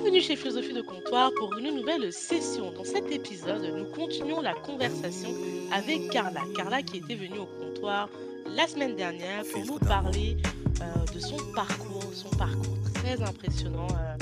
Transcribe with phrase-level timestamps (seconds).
[0.00, 2.70] Bienvenue chez Philosophie de Comptoir pour une nouvelle session.
[2.70, 5.28] Dans cet épisode, nous continuons la conversation
[5.72, 6.42] avec Carla.
[6.54, 8.08] Carla qui était venue au comptoir
[8.46, 10.36] la semaine dernière pour nous parler
[10.82, 13.88] euh, de son parcours, son parcours très impressionnant.
[13.90, 14.16] euh,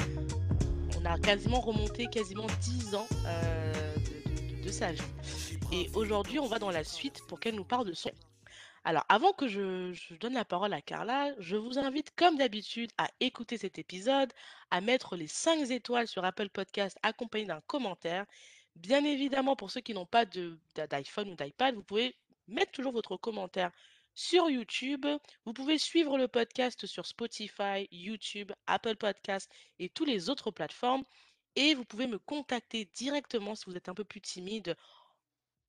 [0.98, 5.02] on a quasiment remonté quasiment 10 ans euh, de, de- de sa vie.
[5.72, 8.10] Et aujourd'hui, on va dans la suite pour qu'elle nous parle de son.
[8.88, 13.08] Alors, avant que je, donne la parole à Carla, je vous invite, comme d'habitude, à
[13.18, 14.32] écouter cet épisode,
[14.70, 18.26] à mettre les 5 étoiles sur Apple Podcast accompagné d'un commentaire.
[18.76, 22.14] Bien évidemment, pour ceux qui n'ont pas d'iPhone ou d'iPad, vous pouvez
[22.46, 23.72] mettre toujours votre commentaire
[24.14, 25.04] sur YouTube.
[25.44, 31.02] Vous pouvez suivre le podcast sur Spotify, YouTube, Apple Podcast et toutes les autres plateformes.
[31.56, 34.76] Et vous pouvez me contacter directement si vous êtes un peu plus timide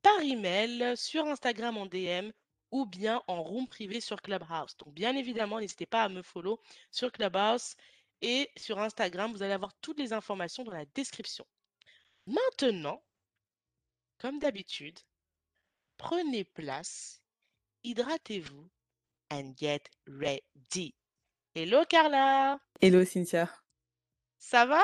[0.04, 2.30] par email, sur Instagram en DM
[2.72, 4.76] ou bien en room privé sur Clubhouse.
[4.78, 6.60] Donc bien évidemment, n'hésitez pas à me follow
[6.92, 7.76] sur Clubhouse
[8.22, 9.32] et sur Instagram.
[9.32, 11.46] Vous allez avoir toutes les informations dans la description.
[12.26, 13.02] Maintenant,
[14.18, 15.00] comme d'habitude,
[15.98, 17.22] prenez place,
[17.84, 18.70] hydratez-vous
[19.32, 20.94] and get ready.
[21.56, 23.50] Hello Carla, Hello Cynthia,
[24.38, 24.84] ça va?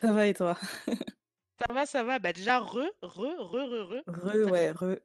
[0.00, 0.58] ça va et toi?
[1.60, 2.18] Ça va, ça va?
[2.18, 4.02] Bah déjà, re, re, re, re, re.
[4.06, 4.96] Re, Ça ouais, fait, re.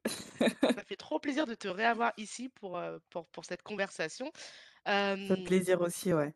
[0.76, 4.32] ça fait trop plaisir de te réavoir ici pour, euh, pour, pour cette conversation.
[5.12, 6.34] Ça fait Euh, plaisir aussi, ouais.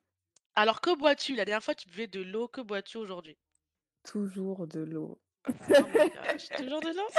[0.55, 1.35] alors, que bois-tu?
[1.35, 2.47] La dernière fois, tu buvais de l'eau.
[2.47, 3.37] Que bois-tu aujourd'hui?
[4.03, 5.21] Toujours de l'eau.
[5.73, 7.09] Oh my gosh, toujours de l'eau?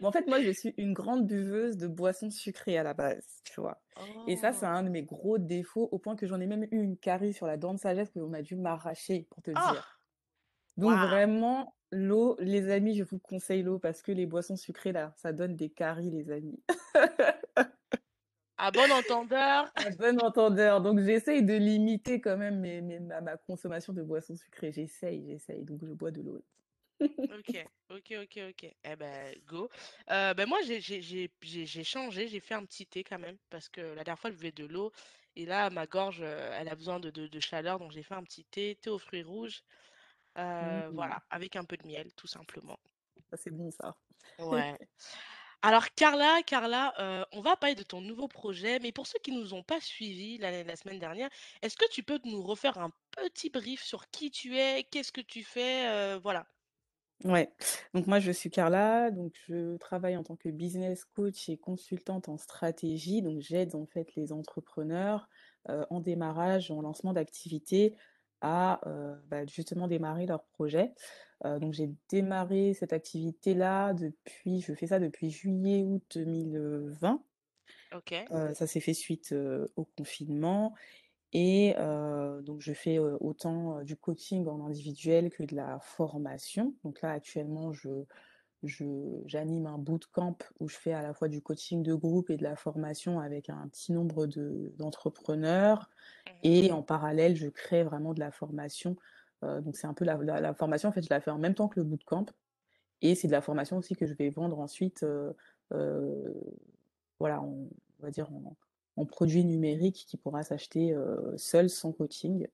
[0.00, 3.40] Mais en fait, moi, je suis une grande buveuse de boissons sucrées à la base,
[3.44, 3.82] tu vois?
[4.26, 4.66] Et ça, c'est Oh.
[4.66, 7.46] un de mes gros défauts, au point que j'en ai même eu une carie sur
[7.46, 10.00] la dent de sagesse qu'on a dû m'arracher, pour te Ah, dire.
[10.76, 11.00] Donc waouh.
[11.00, 15.32] vraiment, l'eau, les amis, je vous conseille l'eau parce que les boissons sucrées, là, ça
[15.32, 16.60] donne des caries, les amis.
[18.56, 19.70] À bon entendeur.
[19.76, 20.80] À bon entendeur.
[20.82, 24.70] Donc j'essaye de limiter quand même mes, mes- ma, ma consommation de boissons sucrées.
[24.72, 25.64] J'essaye, j'essaye.
[25.64, 26.42] Donc je bois de l'eau.
[27.00, 28.74] Ok, ok, ok, ok.
[28.84, 29.70] Eh ben, go.
[30.10, 30.80] Euh, ben moi, j'ai
[31.84, 32.28] changé.
[32.28, 33.38] J'ai fait un petit thé quand même.
[33.48, 34.92] Parce que la dernière fois, je buvais de l'eau.
[35.36, 37.78] Et là, ma gorge, euh, elle a besoin de, de- de chaleur.
[37.78, 39.62] Donc, j'ai fait un petit thé, thé aux fruits rouges.
[40.38, 42.78] Euh, Mm, voilà, avec un peu de miel, tout simplement.
[43.30, 43.96] ça c'est bon ça.
[44.38, 44.78] Ouais.
[45.62, 49.32] Alors Carla, Carla, euh, on va parler de ton nouveau projet, mais pour ceux qui
[49.32, 51.30] nous ont pas suivis la, la semaine dernière,
[51.62, 55.20] est-ce que tu peux nous refaire un petit brief sur qui tu es, qu'est-ce que
[55.22, 56.46] tu fais, euh, voilà.
[57.24, 57.52] Ouais.
[57.92, 59.10] Donc moi je suis Carla.
[59.10, 63.20] Donc je travaille en tant que business coach et consultante en stratégie.
[63.20, 65.28] Donc j'aide en fait les entrepreneurs
[65.68, 67.94] euh, en démarrage, en lancement d'activité
[68.40, 70.92] à euh, bah, justement démarrer leur projet.
[71.44, 77.22] Euh, donc j'ai démarré cette activité-là depuis, je fais ça depuis juillet-août 2020.
[77.92, 80.74] Ok, Euh, ça s'est fait suite euh, au confinement.
[81.32, 85.78] Et euh, donc, je fais euh, autant euh, du coaching en individuel que de la
[85.80, 86.74] formation.
[86.84, 88.04] Donc là, actuellement, je, je,
[88.62, 92.42] j'anime un bootcamp où je fais à la fois du coaching de groupe et de
[92.42, 95.90] la formation avec un petit nombre de, d'entrepreneurs.
[96.26, 98.96] mhm, Et en parallèle, je crée vraiment de la formation.
[99.44, 101.38] Euh, donc, c'est un peu la, la, la formation, en fait, je la fais en
[101.38, 102.26] même temps que le bootcamp.
[103.02, 105.32] Et c'est de la formation aussi que je vais vendre ensuite, euh,
[105.72, 106.34] euh,
[107.18, 107.68] voilà, on
[108.00, 108.56] va dire en,
[108.96, 110.94] en produit numérique qui pourra s'acheter
[111.36, 112.46] seul sans coaching.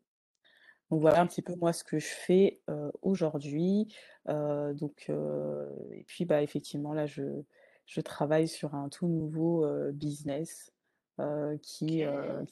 [0.90, 3.94] Donc voilà un petit peu moi ce que je fais euh, aujourd'hui.
[4.28, 7.22] Euh, donc euh, et puis bah effectivement là je
[7.86, 10.72] je travaille sur un tout nouveau business
[11.62, 12.04] qui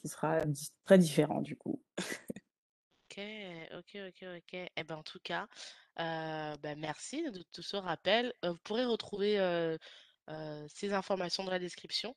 [0.05, 1.81] sera di- très différent du coup.
[3.09, 3.19] ok,
[3.73, 4.53] ok, ok, ok.
[4.75, 5.47] Eh ben en tout cas,
[5.99, 8.33] euh, ben, merci de tout ce rappel.
[8.43, 9.77] Euh, vous pourrez retrouver euh,
[10.29, 12.15] euh, ces informations dans la description.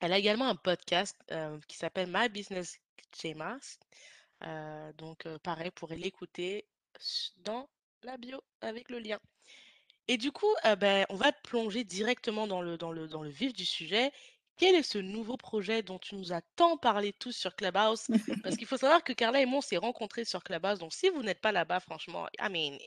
[0.00, 2.78] Elle a également un podcast euh, qui s'appelle My Business
[3.22, 3.78] Jamas.
[4.46, 6.66] Euh, donc, euh, pareil, vous pourrez l'écouter
[7.44, 7.68] dans
[8.02, 9.18] la bio avec le lien.
[10.06, 13.30] Et du coup, euh, ben, on va plonger directement dans le, dans le, dans le
[13.30, 14.12] vif du sujet.
[14.56, 18.08] Quel est ce nouveau projet dont tu nous as tant parlé tous sur Clubhouse?
[18.42, 20.78] Parce qu'il faut savoir que Carla et moi, on s'est rencontrés sur Clubhouse.
[20.78, 22.78] Donc, si vous n'êtes pas là-bas, franchement, I mean,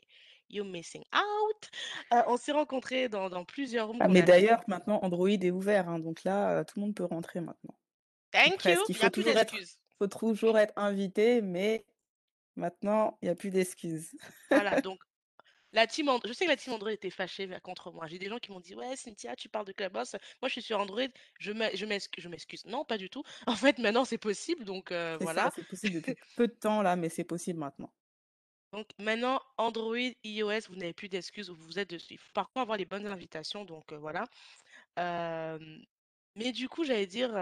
[0.50, 1.70] you're missing out.
[2.14, 5.90] Euh, on s'est rencontrés dans, dans plusieurs rooms Ah mais d'ailleurs maintenant Android est ouvert
[5.90, 7.76] hein, donc là euh, tout le monde peut rentrer maintenant.
[8.32, 8.58] Thank you.
[8.58, 8.82] presque.
[8.90, 9.56] Il faut a plus toujours être.
[9.98, 11.86] Faut toujours être invité mais
[12.56, 14.12] maintenant il n'y a plus d'excuses.
[14.50, 15.00] Voilà, donc
[15.74, 18.08] La team And- Je sais que la team Android était fâchée contre moi.
[18.08, 20.14] J'ai des gens qui m'ont dit, ouais, Cynthia, tu parles de Clubhouse.
[20.42, 21.10] Moi, je suis sur Android.
[21.40, 21.86] Je m'e- je
[22.30, 22.66] m'excuse.
[22.66, 23.22] Non, pas du tout.
[23.48, 24.64] En fait, maintenant, c'est possible.
[24.64, 25.52] Donc, euh, voilà.
[25.54, 27.92] c'est possible depuis peu de temps là, mais c'est possible maintenant.
[28.72, 31.50] Donc, maintenant, Android, iOS, vous n'avez plus d'excuses.
[31.50, 32.14] Vous êtes dessus.
[32.14, 33.66] Il faut par contre avoir les bonnes invitations.
[33.66, 34.24] Donc, euh, voilà.
[35.00, 35.60] Euh,
[36.36, 37.36] mais du coup, j'allais dire,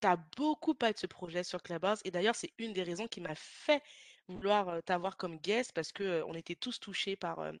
[0.00, 2.00] tu as beaucoup parlé de ce projet sur Clubhouse.
[2.04, 3.82] Et d'ailleurs, c'est une des raisons qui m'a fait
[4.28, 7.52] vouloir, t'avoir comme guest parce que, heu, on était tous touchés par,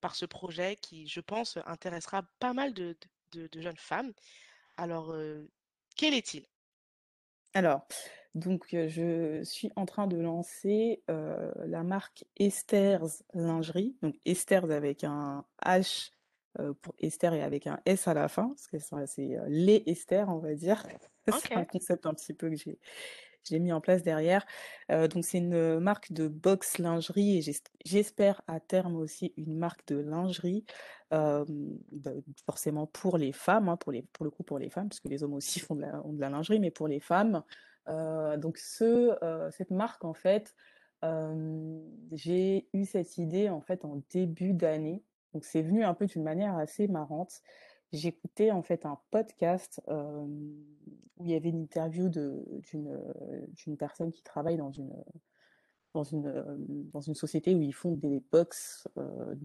[0.00, 2.96] par ce projet qui, je pense, intéressera pas mal de
[3.34, 4.12] de jeunes femmes.
[4.76, 5.12] Alors,
[5.96, 6.46] quel est-il?
[7.52, 7.86] Alors,
[8.34, 15.44] donc, je suis en train de lancer, la marque Esther's Lingerie, donc Esther's avec un
[15.64, 16.12] H,
[16.82, 20.38] pour Esther et avec un S à la fin, parce que c'est, les Esther, on
[20.38, 20.86] va dire.
[21.32, 21.64] C'est un OK.
[21.64, 22.78] concept un petit peu que j'ai
[23.44, 24.46] j'ai mis en place derrière.
[24.90, 27.54] Heu, donc c'est une, marque de box lingerie et j'es
[27.84, 30.64] j'espère à terme aussi une marque de lingerie,
[31.10, 31.44] bah,
[32.46, 35.08] forcément pour les femmes, hein, pour les pour le coup pour les femmes, parce que
[35.08, 37.42] les hommes aussi font de la ont de la lingerie, mais pour les femmes.
[37.88, 40.54] Heu, donc ce, heu, cette marque en fait,
[42.12, 45.04] j'ai eu cette idée en fait en début d'année.
[45.32, 47.40] Donc c'est venu un peu d'une manière assez marrante.
[47.94, 54.56] J'écoutais en fait un podcast, où il y avait une interview d'une, personne qui travaille
[54.56, 54.92] dans une,
[55.94, 58.88] dans une, hem, dans une société où ils font des box,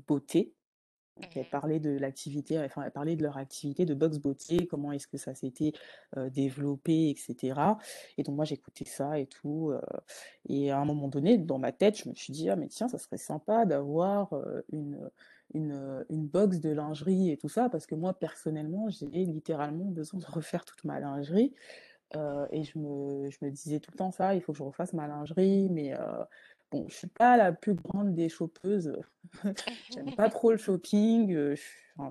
[0.07, 0.55] beauté.
[1.17, 4.67] Donc elle Mmh parlait de l'activité, enfin elle parlait de leur activité de box beauté,
[4.67, 5.73] comment est-ce que ça s'était,
[6.31, 7.77] développé et cetera
[8.17, 9.73] et donc moi j'écoutais ça et tout,
[10.47, 12.87] et à un moment donné, dans ma tête, je me suis dit: «Ah mais tiens,
[12.87, 14.33] ça serait sympa d'avoir,
[14.71, 15.09] une,
[15.53, 17.69] une, heu, une box de lingerie et tout ça».
[17.69, 21.53] Parce que moi personnellement, j'ai littéralement besoin de refaire toute ma lingerie,
[22.15, 24.63] heu et je me je me disais tout le temps ça: «Il faut que je
[24.63, 25.99] refasse ma lingerie» mais heu,
[26.71, 28.93] bon, je suis pas la plus grande des chopeuses,
[29.89, 31.55] J'aime pas trop le shopping,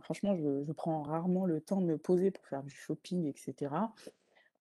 [0.01, 3.35] franchement, je je prends rarement le temps de me poser pour faire du shopping et
[3.37, 3.95] cetera.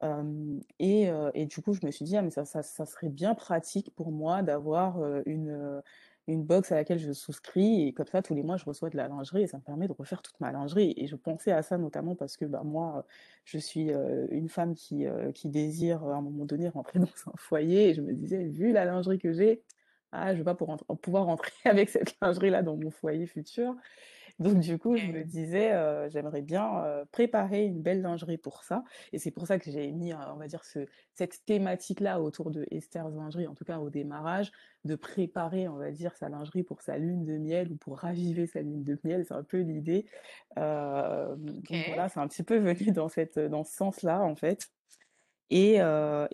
[0.02, 3.10] Hem et et du coup, je me suis dit: «Ah mais ça ça ça serait
[3.10, 5.82] bien pratique pour moi d'avoir, une,
[6.28, 8.98] une box à laquelle je souscris et comme ça tous les mois je reçois de
[8.98, 11.62] la lingerie et ça me permet de refaire toute ma lingerie» et je pensais à
[11.62, 13.06] ça notamment parce que, bah, moi,
[13.46, 13.92] je suis,
[14.32, 15.06] une femme qui,
[15.46, 18.86] désire, à un moment donné rentrer dans un foyer et je me disais: «Vu la
[18.86, 19.64] lingerie que j'ai,
[20.12, 23.76] ah je vais pas pouvoir rentrer avec cette lingerie-là dans mon foyer futur».
[24.40, 25.72] Donc du coup, je me disais,
[26.10, 30.14] j'aimerais bien, préparer une belle lingerie pour ça et c'est pour ça que j'ai mis,
[30.14, 34.52] on va dire ce cette thématique-là autour de Esther's lingerie, en tout cas au démarrage,
[34.86, 38.46] de préparer, on va dire, sa lingerie pour sa lune de miel ou pour raviver
[38.48, 40.06] sa lune de miel, c'est un peu l'idée.
[40.56, 44.68] Donc voilà, c'est un petit peu venu dans cette, dans ce sens-là, en fait.
[45.50, 45.80] Et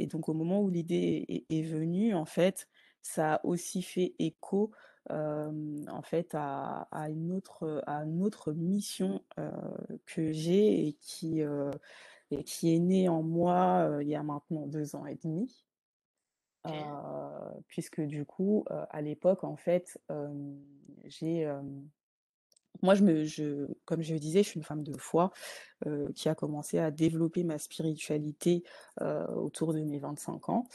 [0.08, 2.68] donc au moment où l'idée est est venue, en fait,
[3.02, 4.72] ça a aussi fait écho,
[5.10, 9.24] en fait, à à une autre, à une autre mission,
[10.06, 11.72] que j'ai et qui, heu
[12.32, 15.66] et qui est née en moi, il y a maintenant 2 ans et demi.
[17.68, 20.00] Puisque du coup, à l'époque, en fait,
[21.04, 21.52] j'ai,
[22.82, 25.32] moi je me je comme je le disais, je suis une femme de foi,
[26.16, 28.64] qui a commencé à développer ma spiritualité,
[29.36, 30.68] autour de mes 25 ans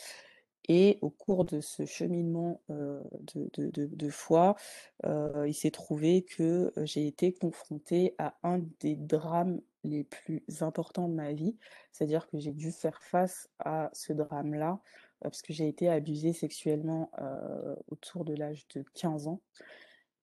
[0.69, 3.03] et au cours de ce cheminement, heu,
[3.35, 4.57] de foi,
[5.07, 10.43] heu, il s'est trouvé que, heu, j'ai été confrontée à un des drames les plus
[10.61, 11.57] importants de ma vie.
[11.93, 14.81] C'est-à-dire que j'ai dû faire face à ce drame-là,
[15.21, 17.11] parce que j'ai été abusée sexuellement,
[17.89, 19.41] autour de l'âge de 15 ans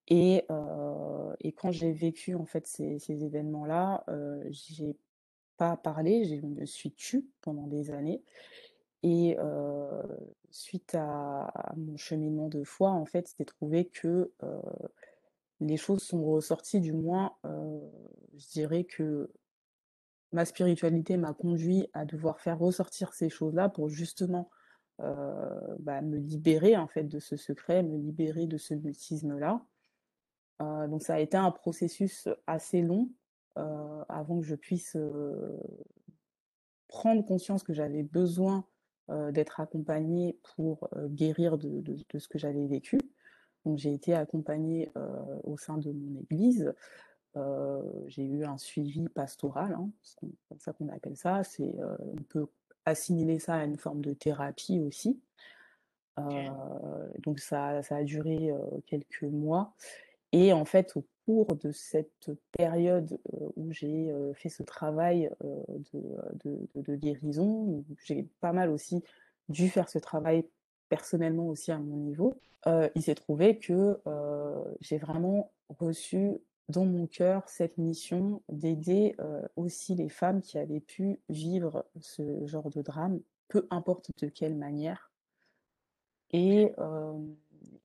[0.08, 4.96] et quand j'ai vécu en fait ces événements-là, heu, j'ai
[5.56, 8.22] pas parlé, je me suis tue pendant des années
[9.06, 9.38] et
[10.50, 14.32] suite à mon cheminement de foi, en fait, s'est trouvé que,
[15.60, 19.30] les choses sont ressorties du moins, je dirais que
[20.32, 24.50] ma spiritualité m'a conduit à devoir faire ressortir ces choses-là pour justement,
[24.98, 29.64] bah, me libérer en fait de ce secret, me libérer de ce mutisme-là.
[30.60, 33.08] Donc ça a été un processus assez long,
[33.54, 34.96] avant que je puisse,
[36.88, 38.64] prendre conscience que j'avais besoin,
[39.10, 42.98] heu, d'être accompagnée pour, heu, guérir de de de ce que j'avais vécu.
[43.64, 45.00] Donc j'ai été accompagnée, heu,
[45.44, 46.74] au sein de mon église.
[48.08, 51.44] J'ai eu un suivi pastoral, hein, c'est comme ça qu'on appelle ça.
[51.44, 52.46] C'est, on peut
[52.86, 55.20] assimiler ça à une forme de thérapie aussi.
[56.16, 58.50] Donc ça ça a duré,
[58.86, 59.74] quelques mois
[60.38, 65.30] et en fait, au cours de cette période, heu, où j'ai, heu, fait ce travail,
[65.42, 65.64] heu,
[65.94, 66.00] de,
[66.44, 69.02] de de de guérison, où j'ai pas mal aussi
[69.48, 70.46] dû faire ce travail
[70.90, 72.34] personnellement aussi à mon niveau,
[72.96, 73.98] il s'est trouvé que,
[74.80, 76.38] j'ai vraiment reçu
[76.68, 79.16] dans mon cœur cette mission d'aider,
[79.56, 84.54] aussi les femmes qui avaient pu vivre ce genre de drame, peu importe de quelle
[84.56, 85.10] manière.
[86.32, 86.72] Et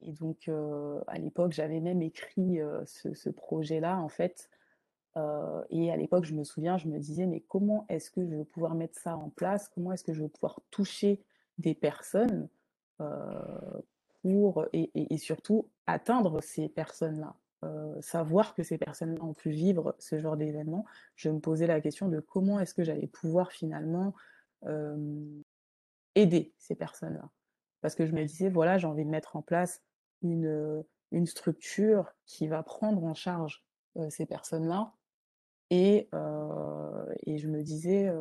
[0.03, 4.49] et donc heu, à l'époque, j'avais même écrit, heu, ce projet-là, en fait,
[5.17, 8.35] heu et à l'époque, je me souviens, je me disais: «Mais comment est-ce que je
[8.35, 9.69] vais pouvoir mettre ça en place?
[9.69, 11.23] Comment est-ce que je vais pouvoir toucher
[11.59, 12.49] des personnes?»
[14.21, 17.35] pour et et surtout atteindre ces personnes-là,
[18.01, 22.07] savoir que ces personnes-là ont pu vivre ce genre d'événement, je me posais la question
[22.09, 24.13] de comment est-ce que j'allais pouvoir finalement,
[26.15, 27.29] aider ces personnes-là?
[27.81, 29.81] Parce que je me disais: «Voilà, j'ai envie de mettre en place
[30.21, 33.65] une, une structure qui va prendre en charge,
[34.09, 34.93] ces personnes-là»
[35.69, 36.09] et
[37.25, 38.11] et je me disais,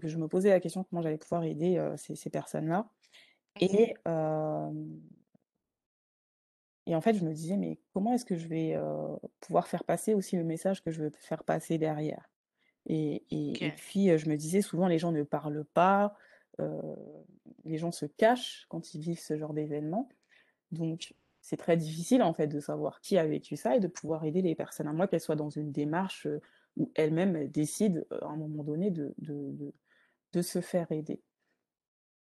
[0.00, 2.90] que je me posais la question comment j'allais pouvoir aider, ces ces personnes-là
[3.56, 3.94] Mmh et
[6.86, 8.76] et en fait, je me disais: «Mais comment est-ce que je vais,
[9.40, 12.30] pouvoir faire passer aussi le message que je veux faire passer derrière?»
[12.86, 16.16] et et puis, je me disais: «Souvent les gens ne parlent pas,
[17.64, 20.08] les gens se cachent quand ils vivent ce genre d'événement».
[20.72, 24.24] Donc c'est très difficile, en fait, de savoir qui a vécu ça et de pouvoir
[24.24, 26.40] aider les personnes, à moins qu'elles soient dans une démarche, heu,
[26.76, 31.22] où elles-mêmes, elles décident, heu, à un moment donné de se faire aider.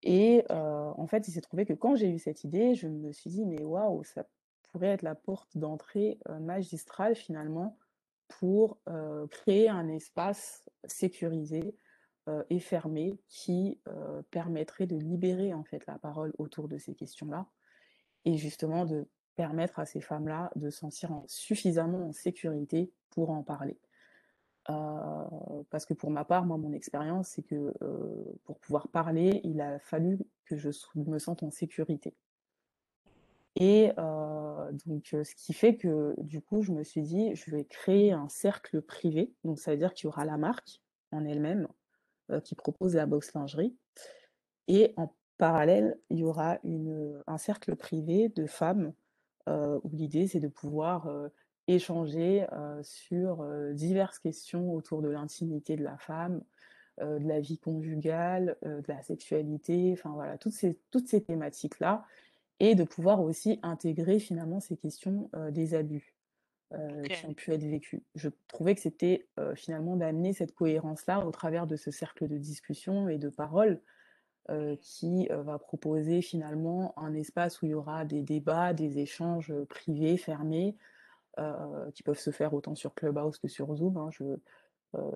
[0.03, 3.13] Et heu, en fait, il s'est trouvé que quand j'ai eu cette idée, je me
[3.13, 4.27] suis dit: «Mais waouh, ça
[4.71, 7.77] pourrait être la porte d'entrée, magistrale finalement
[8.29, 8.79] pour,
[9.31, 11.75] créer un espace sécurisé,
[12.51, 13.81] et fermé qui,
[14.31, 17.47] permettrait de libérer en fait la parole autour de ces questions-là
[18.27, 23.31] et justement de permettre à ces femmes-là de se sentir en suffisamment en sécurité pour
[23.31, 23.79] en parler».
[24.71, 29.41] Heu, parce que pour ma part, moi, mon expérience, c'est que, heu, pour pouvoir parler,
[29.45, 32.15] il a fallu que je me sente en sécurité
[33.57, 37.65] et heu, donc ce qui fait que, du coup, je me suis dit: «Je vais
[37.65, 39.33] créer un cercle privé».
[39.45, 41.69] Donc ça veut dire qu'il y aura la marque en elle-même,
[42.45, 43.77] qui propose la box lingerie
[44.69, 48.93] et en parallèle, il y aura une, un cercle privé de femmes,
[49.49, 51.09] où l'idée, c'est de pouvoir,
[51.69, 52.47] échanger,
[52.83, 56.43] sur, diverses questions autour de l'intimité de la femme,
[57.01, 62.05] de la vie conjugale, de la sexualité, enfin voilà, toutes ces toutes ces thématiques-là
[62.59, 66.17] et de pouvoir aussi intégrer finalement ces questions, des abus,
[67.05, 68.01] qui ont pu être vécus.
[68.15, 73.09] Je trouvais que c'était, finalement d'amener cette cohérence-là au travers de ce cercle de discussion
[73.09, 73.81] et de parole,
[74.51, 78.99] heu, qui, heu, va proposer finalement un espace où il y aura des débats, des
[78.99, 80.77] échanges, heu, privés, fermés,
[81.95, 84.11] qui peuvent se faire autant sur Clubhouse que sur Zoom, hein.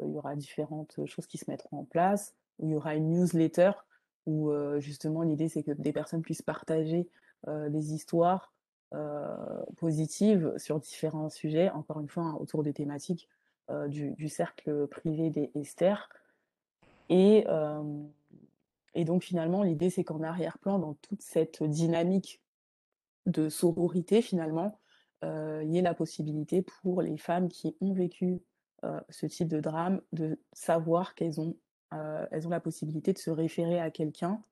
[0.04, 3.08] Il y aura différentes choses qui se mettront en place, où il y aura une
[3.08, 3.70] newsletter
[4.26, 7.08] où, justement l'idée c'est que des personnes puissent partager,
[7.46, 8.52] des histoires,
[9.76, 13.26] positives sur différents sujets, encore une fois, hein, autour des thématiques,
[13.88, 16.10] du cercle privé des Esther
[17.08, 17.46] et
[18.94, 22.42] et donc finalement l'idée c'est qu'en arrière-plan dans toute cette dynamique
[23.26, 24.80] de sororité finalement,
[25.24, 28.42] heu, il y ait la possibilité pour les femmes qui ont vécu,
[28.84, 31.56] heu, ce type de drame, de savoir qu'elles ont,
[31.94, 34.42] heu, elles ont la possibilité de se référer à quelqu'un.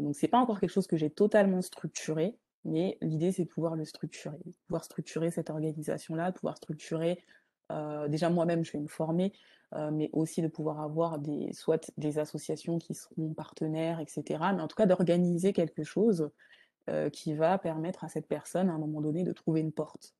[0.00, 3.76] Donc c'est pas encore quelque chose que j'ai totalement structuré, mais l'idée c'est de pouvoir
[3.76, 7.22] le structurer, pouvoir structurer cette organisation-là, pouvoir structurer,
[8.08, 9.32] déjà moi-même je vais me former,
[9.74, 14.52] heu, mais aussi de pouvoir avoir des soit des associations qui seront partenaires et cetera,
[14.52, 16.30] mais en tout cas d'organiser quelque chose,
[16.90, 20.14] heu, qui va permettre à cette personne, à un moment donné, de trouver une porte,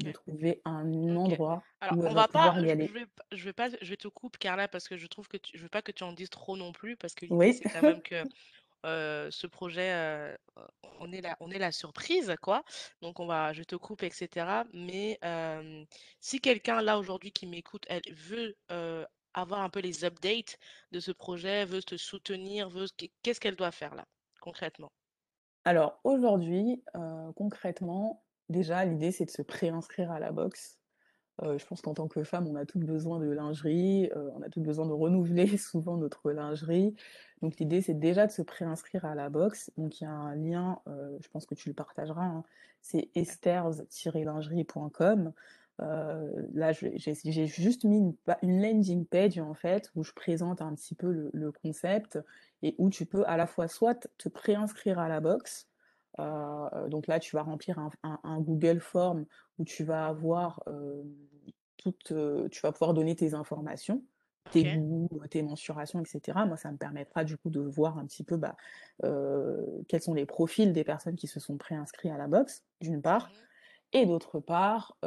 [0.00, 2.92] de trouver un endroit Alors, où elle on va va pas pouvoir y je aller.
[2.92, 5.56] vais je vais pas je vais te coupe Carla parce que je trouve que tu
[5.58, 7.60] je veux pas que tu en dises trop non plus parce que Oui.
[7.60, 8.24] c'est quand même que,
[8.84, 10.36] ce projet,
[11.00, 12.64] on est la surprise quoi.
[13.00, 14.64] Donc on va je te coupe et cetera.
[14.72, 15.18] Mais,
[16.20, 18.56] si quelqu'un là aujourd'hui qui m'écoute, elle veut,
[19.34, 20.58] avoir un peu les updates
[20.90, 24.04] de ce projet, veut te soutenir, veut qu'est qu'est-ce qu'elle doit faire là,
[24.40, 24.92] concrètement?
[25.64, 26.84] Alors aujourd'hui,
[27.36, 30.81] concrètement, déjà l'idée c'est de se préinscrire à la boxe.
[31.42, 34.42] Heu, je pense qu'en tant que femme, on a toutes besoin de lingerie, heu, on
[34.42, 36.94] a toutes besoin de renouveler souvent notre lingerie.
[37.42, 39.70] Donc l'idée, c'est déjà de se préinscrire à la boxe.
[39.76, 42.44] Donc il y a un lien, heu, je pense que tu le partageras, hein,
[42.80, 43.10] c'est.
[45.80, 50.74] Heu, là, j'ai juste mis une une landing page, en fait, où je présente un
[50.74, 52.18] petit peu le le concept
[52.62, 55.68] et où tu peux à la fois soit te préinscrire à la boxe,
[56.20, 59.26] heu, donc là, tu vas remplir un un un Google Form
[59.58, 60.62] où tu vas avoir,
[61.76, 64.04] toutes, heu, tu vas pouvoir donner tes informations,
[64.50, 66.46] tes goûts, tes mensurations et cetera.
[66.46, 68.56] Moi, ça me permettra du coup de voir un petit peu, bah,
[69.88, 73.32] quels sont les profils des personnes qui se sont préinscrits à la boxe, d'une part.
[73.92, 74.98] Et d'autre part,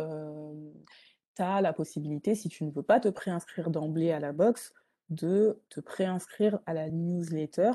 [1.36, 4.74] tu as la possibilité, si tu ne veux pas te préinscrire d'emblée à la boxe,
[5.10, 7.72] de te préinscrire à la newsletter,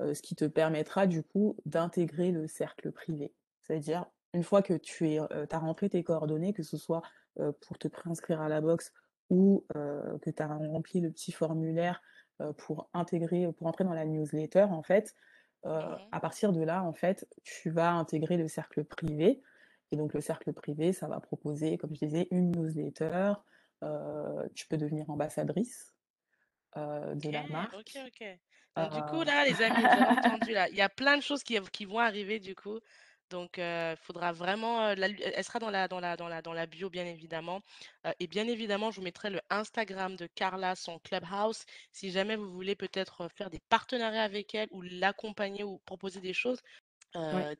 [0.00, 3.32] heu, ce qui te permettra du coup d'intégrer le cercle privé.
[3.62, 7.02] C'est-à-dire, une fois que tu es, tu as rempli tes coordonnées, que ce soit,
[7.38, 8.92] heu, pour te préinscrire à la boxe
[9.28, 12.02] ou, que tu as rempli le petit formulaire,
[12.56, 15.14] pour intégrer pour entrer dans la newsletter en fait,
[15.64, 19.42] à partir de là, en fait, tu vas intégrer le cercle privé
[19.92, 23.34] et donc le cercle privé, ça va proposer, comme je disais, une newsletter,
[24.54, 25.94] tu peux devenir ambassadrice,
[26.76, 28.10] de la marque.
[28.80, 31.16] Donc du coup, Heu là, les amis, vous avez entendu là, il y a plein
[31.16, 32.80] de choses qui, qui vont arriver du coup.
[33.30, 34.86] Donc, il faudra vraiment.
[34.86, 37.62] euh, la elle sera dans la, dans la, dans la, dans la bio, bien évidemment.
[38.06, 41.64] Euh, et bien évidemment, je vous mettrai le Instagram de Carla, son Clubhouse.
[41.92, 46.34] Si jamais vous voulez peut-être faire des partenariats avec elle ou l'accompagner ou proposer des
[46.34, 46.60] choses.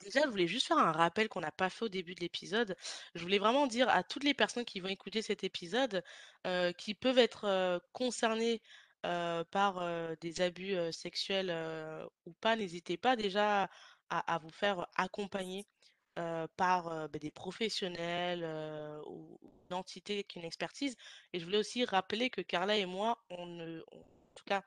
[0.00, 2.76] déjà, je voulais juste faire un rappel qu'on n'a pas fait au début de l'épisode.
[3.14, 6.02] Je voulais vraiment dire à toutes les personnes qui vont écouter cet épisode,
[6.46, 8.62] euh, qui peuvent être euh, concernées
[9.07, 11.50] euh, par euh, des abus euh, sexuels
[12.26, 13.71] ou pas, n'hésitez pas déjà
[14.11, 15.66] à, vous faire accompagner
[16.57, 18.45] par ben, des professionnels
[19.07, 19.38] ou
[19.71, 20.97] une entité qui a une expertise.
[21.33, 24.62] Et je voulais aussi rappeler que Carla et moi, on ne, en tout cas,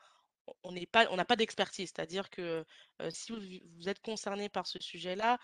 [0.64, 1.92] on pas, n'a pas d'expertise.
[1.94, 2.66] C'est-à-dire que
[3.10, 5.38] si vous, êtes concerné par ce sujet-là,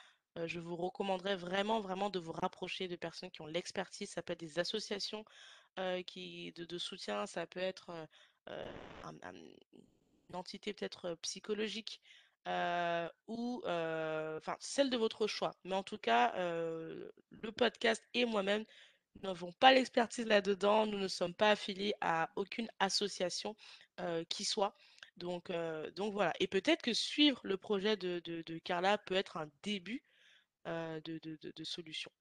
[0.46, 4.10] je vous recommanderais vraiment, vraiment de vous rapprocher de personnes qui ont l'expertise.
[4.10, 5.26] Ça peut être des associations
[6.08, 8.08] qui, de, de soutien, ça peut être
[9.04, 9.34] un-
[10.30, 12.02] une entité peut-être euh, psychologique
[12.48, 15.56] euh, ou euh, celle de votre choix.
[15.64, 18.66] Mais en tout cas, euh, le podcast et moi-même
[19.24, 20.86] n'avons pas l'expertise là-dedans.
[20.86, 23.56] Nous ne sommes pas affiliés à aucune association
[24.00, 24.76] euh, qui soit.
[25.18, 26.34] Donc, euh, donc voilà.
[26.40, 30.02] Et peut-être que suivre le projet de, de, Carla peut être un début
[30.68, 32.12] euh, de, de, solution.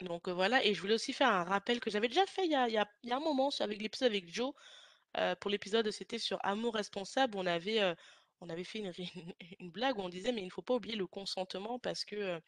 [0.00, 0.64] Donc euh, voilà.
[0.64, 2.74] Et je voulais aussi faire un rappel que j'avais déjà fait il y a, il
[2.74, 4.52] y a, il y a un moment avec l'épisode avec Joe.
[5.40, 7.36] Pour l'épisode, c'était sur Amour responsable.
[7.38, 7.94] On avait,
[8.40, 8.92] on avait fait une,
[9.60, 12.40] une blague où on disait, mais il ne faut pas oublier le consentement parce que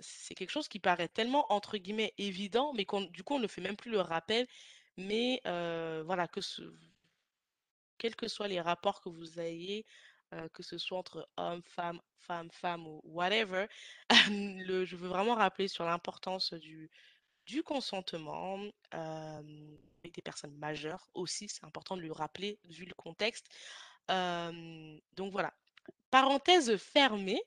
[0.00, 3.60] c'est quelque chose qui paraît tellement, entre guillemets, évident, mais du coup, on ne fait
[3.60, 4.46] même plus le rappel.
[4.96, 6.40] Mais voilà, que
[7.98, 9.86] quels que soient les rapports que vous ayez,
[10.52, 13.66] que ce soit entre hommes, femmes, femmes, femmes ou whatever,
[14.10, 16.90] je veux vraiment rappeler sur l'importance du,
[17.52, 18.58] du consentement
[18.94, 19.42] euh,
[20.02, 23.46] avec des personnes majeures aussi, c'est important de le rappeler vu le contexte.
[24.10, 25.52] Euh, donc voilà.
[26.10, 27.42] Parenthèse fermée.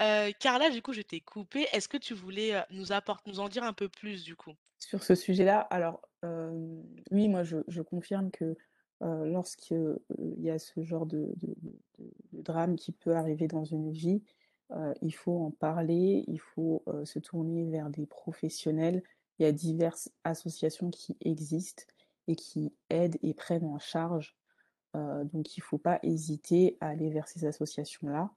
[0.00, 1.66] Euh, Carla, du coup, je t'ai coupé.
[1.72, 4.54] Est-ce que tu voulais euh, nous apporter, nous en dire un peu plus du coup?
[4.78, 6.02] sur ce sujet-là, alors,
[7.12, 8.56] oui, moi je confirme que,
[9.02, 11.32] heu, lorsque, heu, il y a ce genre de
[12.32, 14.22] drame qui peut arriver dans une vie,
[15.02, 19.02] il faut en parler, il faut, se tourner vers des professionnels.
[19.38, 21.84] Il y a diverses associations qui existent
[22.28, 24.36] et qui aident et prennent en charge,
[24.96, 28.30] heu, donc il faut pas hésiter à aller vers ces associations-là.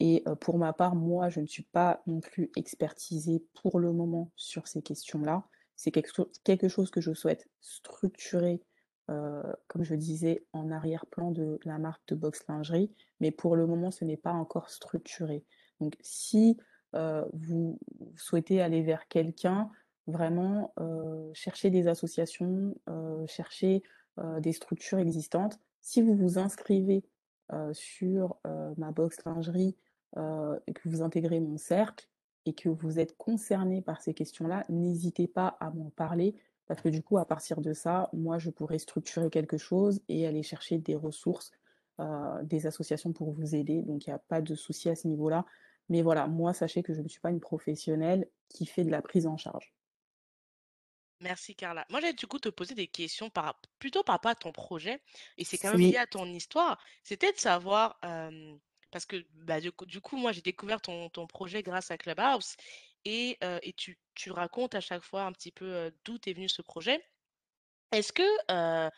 [0.00, 3.92] Et heu, pour ma part, moi, je ne suis pas non plus expertisée pour le
[3.92, 5.44] moment sur ces questions-là.
[5.76, 6.10] C'est quelque
[6.44, 8.62] quelque chose que je souhaite structurer,
[9.10, 13.66] heu, comme je disais, en arrière-plan de la marque de boxe lingerie, mais pour le
[13.66, 15.44] moment, ce n'est pas encore structuré.
[15.80, 16.56] Donc si,
[17.32, 17.78] vous
[18.16, 19.70] souhaitez aller vers quelqu'un,
[20.06, 23.26] vraiment, heu, cherchez des associations, heu,
[24.40, 25.58] des structures existantes.
[25.80, 27.04] Si vous vous inscrivez,
[27.72, 28.38] sur,
[28.78, 29.76] ma box lingerie
[30.16, 32.08] et que vous intégrez mon cercle
[32.46, 36.34] et que vous êtes concerné par ces questions-là, n'hésitez pas à m'en parler
[36.66, 40.26] parce que du coup, à partir de ça, moi, je pourrais structurer quelque chose et
[40.26, 41.52] aller chercher des ressources,
[42.44, 43.82] des associations pour vous aider.
[43.82, 45.44] Donc il y a pas de souci à ce niveau-là.
[45.90, 49.02] Mais voilà, moi, sachez que je ne suis pas une professionnelle qui fait de la
[49.02, 49.74] prise en charge.
[51.22, 51.86] Merci Carla.
[51.88, 54.50] Moi, j'allais du coup te poser des questions par, rap- plutôt par rapport à ton
[54.52, 55.00] projet,
[55.38, 56.82] et c'est quand même lié à ton histoire.
[57.04, 58.56] C'était de savoir, euh,
[58.90, 61.96] parce que bah, du coup, du coup, moi, j'ai découvert ton, ton projet grâce à
[61.96, 62.56] Clubhouse,
[63.04, 66.32] et, euh, et tu, tu racontes à chaque fois un petit peu euh, d'où t'es
[66.32, 67.04] venu ce projet.
[67.92, 68.90] Est-ce que, euh,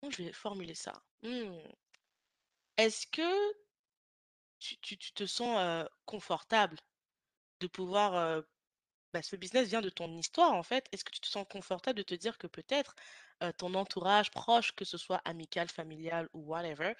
[0.00, 0.92] comment je vais formuler ça?
[1.22, 1.58] Hmm.
[2.76, 3.52] Est-ce que
[4.60, 6.78] tu, tu- tu te sens euh, confortable
[7.60, 8.42] de pouvoir euh,
[9.12, 10.88] bah, ce business vient de ton histoire en fait.
[10.92, 12.94] Est-ce que tu te sens confortable de te dire que peut-être
[13.58, 16.94] ton entourage proche, que ce soit amical, familial ou whatever,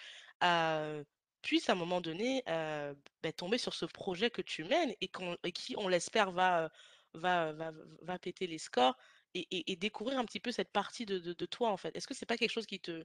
[1.43, 5.09] puisse à un moment donné bah, tomber sur ce projet que tu mènes et,
[5.53, 6.71] qui, on l'espère, va,
[7.15, 7.73] va, va,
[8.03, 8.97] va péter les scores
[9.35, 11.97] et, découvrir un petit peu cette partie de, de- de toi en fait?
[11.97, 13.05] Est-ce que c'est pas quelque chose qui te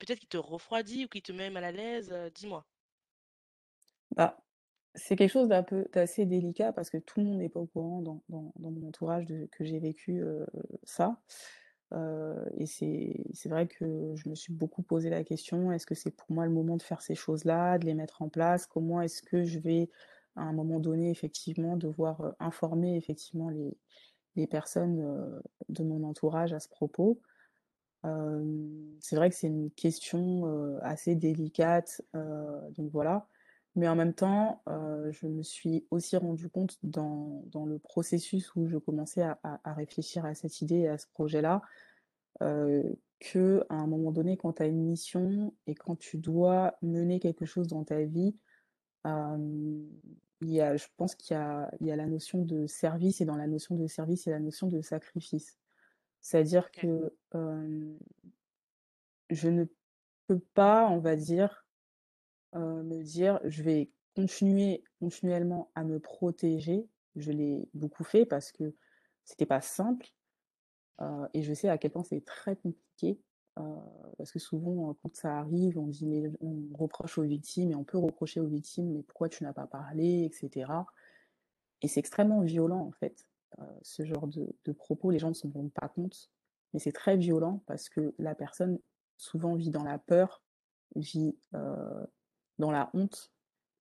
[0.00, 2.12] peut-être qui te refroidit ou qui te met mal à l'aise?
[2.34, 2.66] Dis-moi.
[4.16, 4.36] Bah,
[4.94, 7.66] c'est quelque chose d'un peu d'assez délicat parce que tout le monde n'est pas au
[7.66, 10.22] courant dans mon entourage que j'ai vécu,
[10.84, 11.20] ça.
[12.58, 16.30] Et c'est vrai que je me suis beaucoup posé la question: «Est-ce que c'est pour
[16.32, 18.66] moi le moment de faire ces choses-là, de les mettre en place?
[18.66, 19.90] Comment est-ce que je vais,
[20.36, 23.78] à un moment donné, effectivement, devoir, informer effectivement les
[24.36, 27.20] les personnes, de mon entourage à ce propos?»
[29.00, 30.46] C'est vrai que c'est une question,
[30.82, 33.28] assez délicate, donc voilà.
[33.74, 38.54] Mais en même temps, heu, je me suis aussi rendu compte dans dans le processus
[38.54, 41.62] où je commençais à à à réfléchir à cette idée et à ce projet-là,
[42.42, 43.38] heu, qu'à
[43.70, 47.68] un moment donné, quand tu as une mission et quand tu dois mener quelque chose
[47.68, 48.36] dans ta vie,
[50.40, 53.20] il y a je pense qu'il y a il y a la notion de service
[53.20, 55.58] et dans la notion de service, il y a la notion de sacrifice.
[56.22, 57.14] C'est-à-dire que,
[59.30, 59.64] je ne
[60.26, 61.66] peux pas, on va dire,
[62.54, 66.86] Heu, me dire: «Je vais continuer continuellement à me protéger».
[67.16, 68.74] Je l'ai beaucoup fait parce que
[69.24, 70.06] c'était pas simple,
[71.02, 73.20] heu et je sais à quel point c'est très compliqué,
[73.58, 73.62] heu,
[74.18, 77.84] parce que souvent, quand ça arrive, on dit mais on reproche aux victimes et on
[77.84, 80.86] peut reprocher aux victimes: «Mais pourquoi tu n'as pas parlé?» et cetera
[81.82, 83.26] et c'est extrêmement violent, en fait,
[83.82, 85.10] ce genre de propos.
[85.10, 86.30] Les gens ne s'en rendent pas compte,
[86.74, 88.78] mais c'est très violent parce que la personne,
[89.18, 90.42] souvent, vit dans la peur,
[90.96, 91.36] vit,
[92.62, 93.30] dans la honte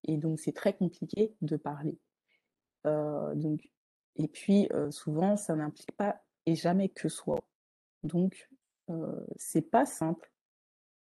[0.04, 1.98] et donc c'est très compliqué de parler.
[2.88, 3.70] Heu, donc
[4.18, 7.40] et puis, heu, souvent ça n'implique pas et jamais que soi.
[8.04, 8.50] Donc
[8.90, 10.32] heu, c'est pas simple,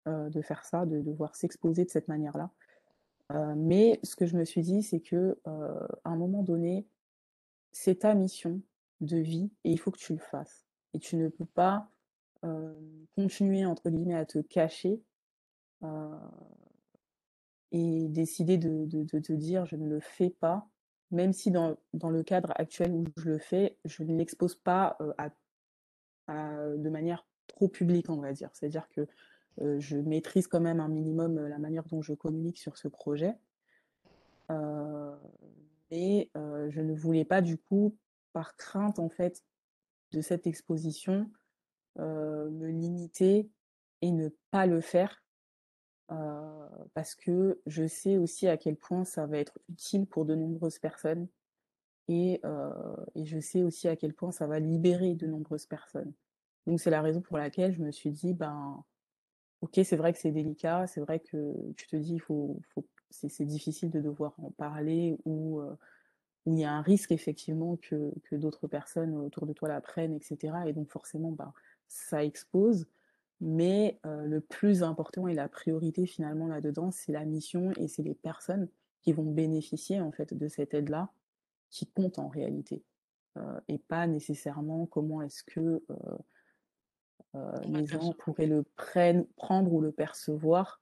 [0.07, 2.51] de faire ça, de devoir s'exposer de cette manière-là.
[3.57, 6.87] Mais ce que je me suis dit, c'est que, à un moment donné,
[7.73, 8.63] c'est ta mission
[9.01, 10.65] de vie et il faut que tu le fasses.
[10.95, 11.91] Et tu ne peux pas,
[13.17, 15.03] continuer entre guillemets «à te cacher»,
[17.79, 20.67] Et décider de te dire: «Je ne le fais pas»,
[21.11, 25.29] même si dans le cadre actuel où je le fais, je ne l'expose pas, à
[26.29, 28.49] de manière trop publique, on va dire.
[28.55, 29.07] C'est-à-dire que,
[29.79, 33.35] je maîtrise quand même un minimum, la manière dont je communique sur ce projet,
[34.49, 37.95] mais heu, je ne voulais pas du coup,
[38.33, 39.45] par crainte en fait
[40.13, 41.31] de cette exposition,
[41.99, 43.51] me limiter
[44.01, 45.23] et ne pas le faire
[46.09, 50.79] Parce que je sais aussi à quel point ça va être utile pour de nombreuses
[50.79, 51.29] personnes
[52.09, 52.41] et
[53.17, 56.13] je sais aussi à quel point ça va libérer de nombreuses personnes.
[56.67, 58.85] Donc c'est la raison pour laquelle je me suis dit: «Ben,
[59.63, 62.61] OK, c'est vrai que c'est délicat, c'est vrai que tu te dis: «Il faut
[63.11, 65.63] c'est difficile de devoir en parler» ou
[66.47, 70.15] où il y a un risque effectivement que que d'autres personnes autour de toi l'apprennent
[70.15, 71.53] et cetera et donc forcément, bah,
[71.89, 72.87] ça expose.
[73.41, 78.15] Mais le plus important et la priorité finalement là-dedans, c'est la mission et c'est les
[78.15, 78.69] personnes
[79.03, 81.11] qui vont bénéficier en fait de cette aide-là,
[81.71, 82.83] qui compte en réalité.
[83.69, 85.83] Et pas nécessairement comment est-ce que,
[87.67, 90.81] les gens pourraient le prenne prendre ou le percevoir.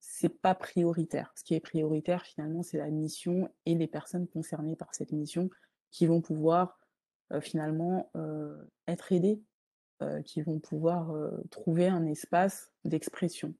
[0.00, 1.32] C'est pas prioritaire.
[1.34, 5.48] Ce qui est prioritaire finalement, c'est la mission et les personnes concernées par cette mission
[5.90, 6.78] qui vont pouvoir,
[7.40, 8.12] finalement,
[8.86, 9.40] être aidées,
[10.02, 13.54] heu, qui vont pouvoir, heu, trouver un espace d'expression.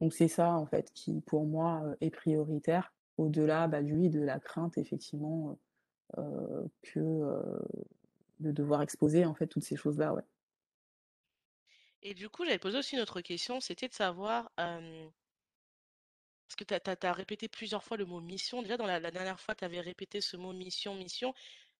[0.00, 4.20] Donc c'est ça en fait qui pour moi, heu, est prioritaire au-delà, bah, lui, de
[4.20, 5.58] la crainte effectivement,
[6.82, 7.00] que,
[8.40, 10.22] de devoir exposer en fait toutes ces choses-là, ouais.
[12.02, 15.12] Et du coup, j'avais posé aussi une autre question, c'était de savoir, parce
[16.56, 18.62] que tu as répété plusieurs fois le mot mission.
[18.62, 21.34] Déjà dans la dernière fois, tu avais répété ce mot mission, mission.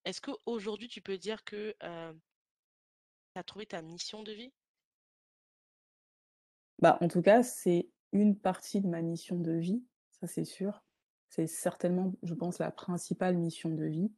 [0.04, 1.74] Est-ce qu'aujourd'hui tu peux dire que,
[3.36, 4.52] tu as trouvé ta mission de vie?
[6.80, 10.84] Bah, en tout cas, c'est une partie de ma mission de vie, ça c'est sûr.
[11.30, 14.12] C'est certainement, je pense, la principale mission de vie,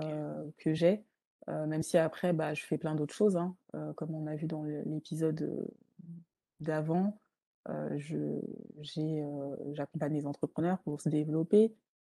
[0.00, 1.06] OK, heu, que j'ai,
[1.50, 4.36] heu, même si après, bah, je fais plein d'autres choses, hein, heu, comme on a
[4.36, 5.68] vu dans le l'épisode, heu,
[6.60, 7.20] d'avant.
[7.68, 8.40] Heu, je
[8.80, 11.76] j'ai, heu, j'accompagne les entrepreneurs pour se développer.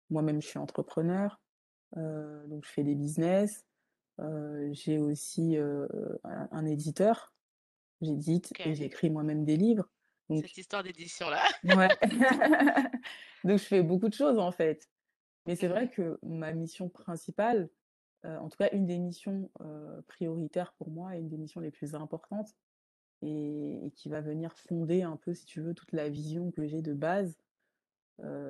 [0.10, 1.42] Moi-même, je suis entrepreneur,
[1.98, 3.67] heu, donc je fais des business.
[4.72, 7.34] J'ai aussi, un un éditeur.
[8.02, 8.76] J'édite et OK.
[8.76, 9.90] j'écris moi-même des livres,
[10.30, 11.44] donc Cette histoire d'édition-là.
[11.64, 11.92] Ouais.
[13.44, 14.90] Donc je fais beaucoup de choses, en fait.
[15.48, 17.70] Mais c'est Mmh vrai que ma mission principale,
[18.24, 19.52] en tout cas une des missions,
[20.08, 22.50] prioritaires pour moi et une des missions les plus importantes
[23.22, 26.68] et et qui va venir fonder un peu, si tu veux, toute la vision que
[26.68, 27.38] j'ai de base,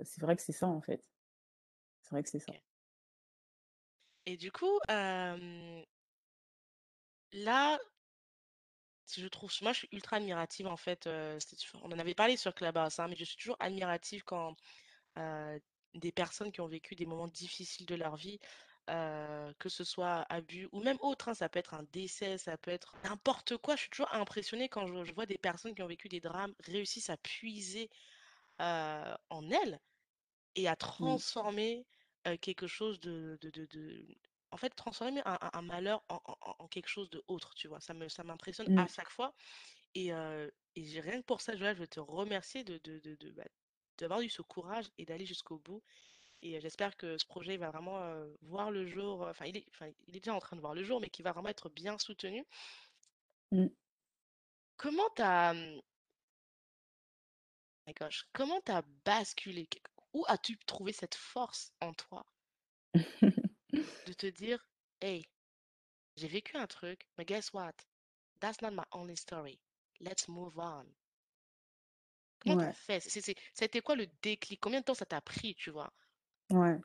[0.04, 1.04] c'est vrai que c'est ça, en fait.
[2.02, 2.54] C'est vrai que c'est ça.
[4.28, 5.84] Et du coup, hem,
[7.32, 7.78] là,
[9.16, 11.38] je trouve moi je suis ultra admirative en fait, heu,
[11.84, 14.56] on en avait parlé sur Clubhouse, hein, mais je suis toujours admirative quand
[15.18, 15.62] heu,
[15.96, 18.40] des personnes qui ont vécu des moments difficiles de leur vie,
[18.92, 21.36] heu, que ce soit abus ou même autre, hein.
[21.36, 23.76] Ça peut être un décès, ça peut être n'importe quoi.
[23.78, 26.56] Je suis toujours impressionnée quand je je vois des personnes qui ont vécu des drames,
[26.66, 27.90] réussissent à puiser,
[28.62, 29.80] heu, en elles
[30.56, 31.22] et à Mmh.
[31.22, 31.86] transformer,
[32.28, 34.06] heu, quelque chose de de de de
[34.52, 37.82] en fait, transformer un malheur en en en en quelque chose d'autre, tu vois?
[37.82, 38.90] Ça me ça m'impressionne à Mmh.
[38.90, 39.36] chaque fois
[39.96, 43.16] et heu et rien que pour ça, déjà, je veux te remercier de de de
[43.16, 43.46] de, bah
[44.00, 45.84] d'avoir eu ce courage et d'aller jusqu'au bout.
[46.44, 49.24] Et euh, j'espère que ce projet va vraiment euh, voir le jour.
[49.26, 51.10] euh, Enfin, il est, enfin, il est déjà en train de voir le jour, mais
[51.10, 52.46] qui va vraiment être bien soutenu.
[53.52, 53.68] Mmh.
[54.76, 55.54] Comment t'as,
[57.98, 59.68] gosh, comment t'as basculé?
[60.18, 62.26] Où as-tu trouvé cette force en toi?
[64.08, 65.24] De te dire, hey,
[66.16, 67.76] j'ai vécu un truc, mais guess what?
[68.40, 69.62] That's not my only story.
[70.00, 70.96] Let's move on.
[72.40, 73.00] Comment Ouais, fait?
[73.00, 74.60] C'est, c'est, ça a été quoi le déclic?
[74.60, 75.94] Combien de temps ça t'a pris, tu vois?
[76.52, 76.80] ouais.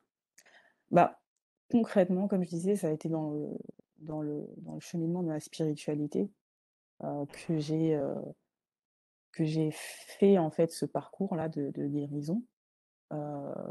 [0.91, 1.23] Bah,
[1.71, 3.59] concrètement, comme je disais, ça a été dans le
[3.99, 6.33] dans le dans le cheminement de la spiritualité,
[7.33, 7.99] que j'ai,
[9.33, 12.43] que j'ai fait, en fait, ce parcours-là de de guérison.
[13.13, 13.17] Heu,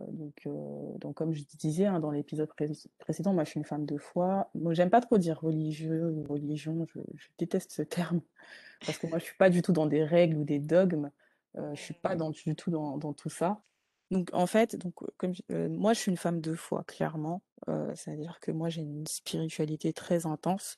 [0.10, 0.52] donc heu,
[1.00, 3.98] donc comme je disais, hein, dans l'épisode préc précédent, moi, je suis une femme de
[3.98, 4.50] foi.
[4.56, 8.22] Moi, j'aime pas trop dire religieux ou religion, je je déteste ce terme
[8.86, 11.12] parce que moi, je suis pas du tout dans des règles ou des dogmes,
[11.58, 13.64] heu, je suis pas dans du tout dans dans tout ça.
[14.12, 17.44] Donc en fait, donc comme je moi, je suis une femme de foi, clairement,
[17.96, 20.78] c'est-à-dire que moi, j'ai une spiritualité très intense.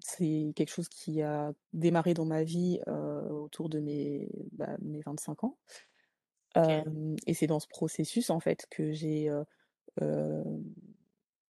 [0.00, 2.80] C'est quelque chose qui a démarré dans ma vie,
[3.30, 5.58] autour de mes, bah, mes 25 ans.
[6.56, 9.44] Ok, Hem et c'est dans ce processus, en fait, que j'ai, heu,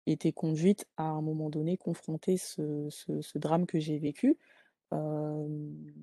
[0.06, 4.38] été conduite à un moment donné, confronter ce ce ce drame que j'ai vécu.
[4.92, 5.94] Hem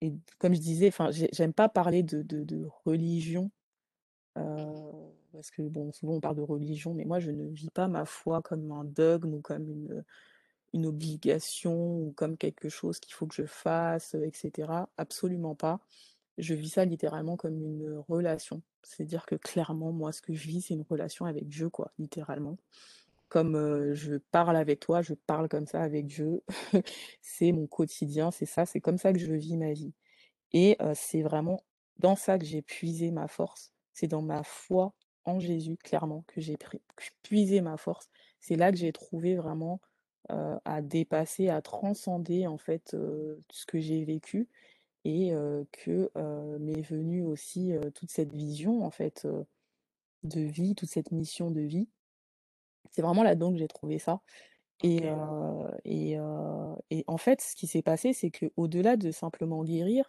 [0.00, 3.50] et comme je disais, enfin, j'ai j'aime pas parler de de de religion,
[4.38, 4.42] heu,
[5.32, 8.06] parce que bon, souvent on parle de religion, mais moi je ne vis pas ma
[8.06, 10.04] foi comme un dogme ou comme une,
[10.74, 14.90] une obligation ou comme quelque chose qu'il faut que je fasse, heu et cetera.
[14.98, 15.80] Absolument pas.
[16.38, 18.62] Je vis ça littéralement comme une relation.
[18.82, 22.56] C'est-à-dire que clairement, moi, ce que je vis, c'est une relation avec Dieu, quoi, littéralement.
[23.28, 26.42] Comme, je parle avec toi, je parle comme ça avec Dieu.
[27.22, 29.94] C'est mon quotidien, c'est ça, c'est comme ça que je vis ma vie
[30.52, 31.62] et c'est vraiment
[31.98, 33.72] dans ça que j'ai puisé ma force.
[33.94, 34.92] C'est dans ma foi
[35.24, 36.56] en Jésus, clairement, que j'ai
[37.22, 38.10] puisé ma force.
[38.40, 39.80] C'est là que j'ai trouvé vraiment,
[40.28, 42.96] à dépasser, à transcender, en fait,
[43.50, 44.48] ce que j'ai vécu
[45.04, 49.46] et heu, que, heu, m'est venue aussi, heu, toute cette vision, en fait, heu,
[50.24, 51.88] de vie, toute cette mission de vie.
[52.90, 54.22] C'est vraiment là-dedans que j'ai trouvé ça
[54.82, 59.10] et ok, heu et heu et en fait, ce qui s'est passé, c'est qu'au-delà de
[59.12, 60.06] simplement guérir,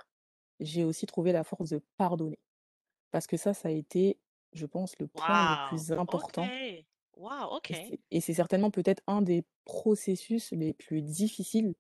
[0.61, 2.39] j'ai aussi trouvé la force de pardonner.
[3.11, 4.19] Parce que ça, ça a été,
[4.53, 6.53] je pense, le point le plus ok, important
[7.57, 11.75] ok, c'est et c'est certainement peut-être un des processus les plus difficiles,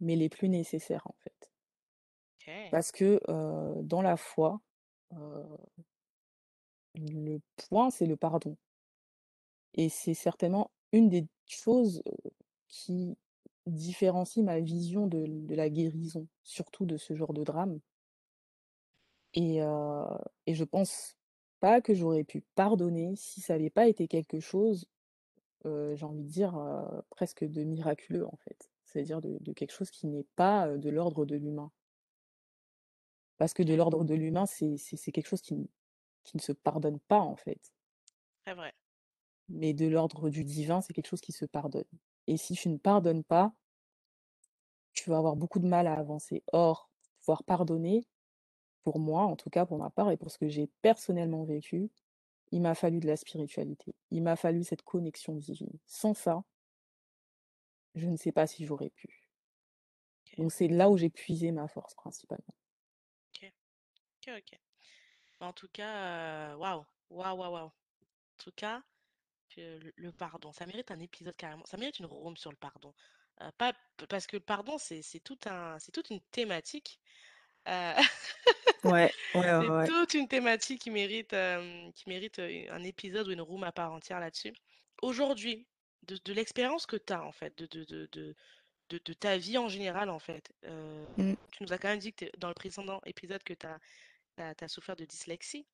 [0.00, 1.51] mais les plus nécessaires, en fait.
[2.70, 3.20] Parce que,
[3.82, 4.60] dans la foi,
[6.94, 8.56] le point, c'est le pardon
[9.74, 12.02] et c'est certainement une des choses,
[12.68, 13.16] qui
[13.66, 17.78] différencie ma vision de la guérison, surtout de ce genre de drame
[19.34, 19.60] et
[20.46, 21.16] et je pense
[21.60, 24.86] pas que j'aurais pu pardonner si ça avait pas été quelque chose,
[25.64, 26.54] j'ai envie de dire,
[27.10, 28.70] presque de miraculeux, en fait.
[28.84, 31.70] C'est-à-dire de quelque chose qui n'est pas, de l'ordre de l'humain.
[33.42, 35.64] Parce que de l'ordre de l'humain, c'est c'est c'est quelque chose qui ne
[36.22, 37.72] qui ne se pardonne pas, en fait.
[38.44, 38.72] très vrai,
[39.48, 41.82] Mais de l'ordre du divin, c'est quelque chose qui se pardonne.
[42.28, 43.52] Et si tu ne pardonnes pas,
[44.92, 46.44] tu vas avoir beaucoup de mal à avancer.
[46.52, 48.06] Or, pouvoir pardonner,
[48.84, 51.90] pour moi, en tout cas pour ma part et pour ce que j'ai personnellement vécu,
[52.52, 53.96] il m'a fallu de la spiritualité.
[54.12, 55.80] Il m'a fallu cette connexion divine.
[55.88, 56.44] Sans ça,
[57.96, 59.28] je ne sais pas si j'aurais pu.
[60.36, 62.54] Donc c'est là où j'ai puisé ma force principalement.
[64.22, 64.58] Ok, ok, ok.
[65.40, 67.66] En tout cas, waouh, waouh, waouh, waouh.
[67.66, 67.72] En
[68.38, 68.82] tout cas,
[69.56, 72.94] le, le pardon, ça mérite un épisode carrément, ça mérite une room sur le pardon.
[73.42, 73.74] Euh, pas
[74.08, 77.00] parce que le pardon, c'est tout un, c'est toute une thématique.
[77.68, 77.94] Euh,
[78.84, 79.88] Ouais, ouais, ouais, c'est ouais.
[79.88, 83.92] toute une thématique qui mérite, euh, qui mérite un épisode ou une room à part
[83.92, 84.52] entière là-dessus.
[85.02, 85.68] Aujourd'hui,
[86.02, 88.34] de, de l'expérience que tu as en fait, de, de, de, de,
[88.90, 91.98] de, de ta vie en général en fait, euh, Mmh, tu nous as quand même
[92.00, 93.78] dit que dans le précédent épisode que tu as,
[94.68, 95.66] souffert de dyslexie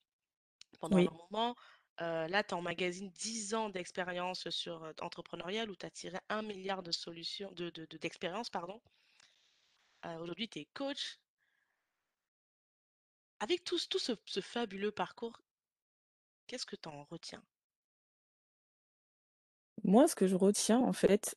[0.80, 1.54] pendant un moment.
[2.00, 6.42] Euh, là, tu emmagasines 10 ans d'expérience sur euh, entrepreneuriale où tu as tiré un
[6.42, 8.80] milliard de solutions, de, de, de- d'expériences, pardon.
[10.06, 11.18] Euh, aujourd'hui, tu es coach.
[13.40, 15.40] Avec tout, tout ce, ce fabuleux parcours,
[16.46, 17.42] qu'est-ce que tu en retiens?
[19.84, 21.36] Moi, ce que je retiens en fait,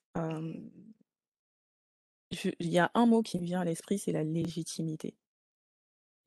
[2.59, 5.15] il y a un mot qui me vient à l'esprit, c'est la légitimité.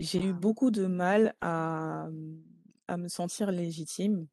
[0.01, 2.43] J'ai eu beaucoup de mal à, mmh,
[2.89, 4.27] à me sentir légitime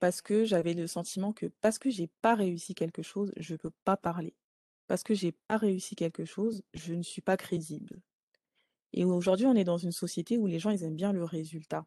[0.00, 3.72] parce que j'avais le sentiment que parce que j'ai pas réussi quelque chose, je peux
[3.84, 4.36] pas parler.
[4.88, 8.02] Parce que j'ai pas réussi quelque chose, je ne suis pas crédible
[8.92, 11.86] Et aujourd'hui, on est dans une société où les gens, ils aiment bien le résultat.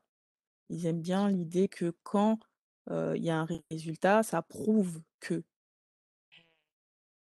[0.70, 2.40] Ils aiment bien l'idée que quand,
[2.92, 5.44] heu, il y a un résultat, ça prouve que.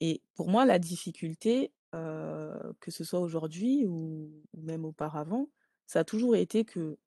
[0.02, 5.49] Et pour moi, la difficulté, heu, que ce soit aujourd'hui ou ou même auparavant,
[5.89, 6.99] ça a toujours été que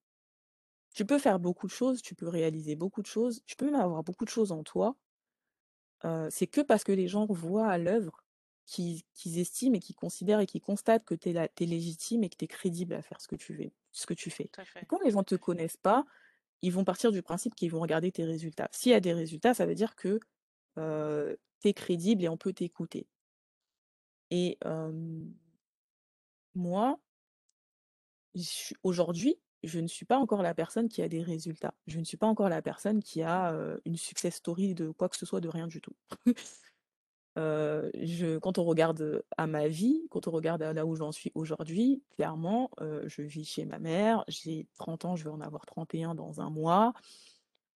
[0.93, 3.77] tu peux faire beaucoup de choses, tu peux réaliser beaucoup de choses, tu peux même
[3.77, 4.97] avoir beaucoup de choses en toi,
[6.31, 8.25] c'est que parce que les gens voient à l'œuvre
[8.67, 12.45] qu'ils estiment et qu'ils considèrent et qu'ils constatent que tu es légitime et que tu
[12.45, 14.51] es crédible à faire ce que tu fais ce que tu fais.
[14.65, 16.05] Fait, quand les gens tout te connaissent pas,
[16.61, 18.69] ils vont partir du principe qu'ils vont regarder tes résultats.
[18.73, 20.19] S'il y a des résultats, ça veut dire que,
[20.75, 23.07] tu es crédible et on peut t'écouter.
[24.31, 24.59] Et
[26.55, 26.99] moi,
[28.83, 31.75] aujourd'hui, je ne suis pas encore la personne qui a des résultats.
[31.87, 35.17] Je ne suis pas encore la personne qui a, une success story de quoi que
[35.17, 35.95] ce soit, de rien du tout.
[37.37, 42.03] Quand on regarde, à ma vie, quand on regarde à là où j'en suis aujourd'hui,
[42.17, 46.43] clairement, je vis chez ma mère, j'ai 30 ans, je vais en avoir 31 dans
[46.43, 46.93] un mois.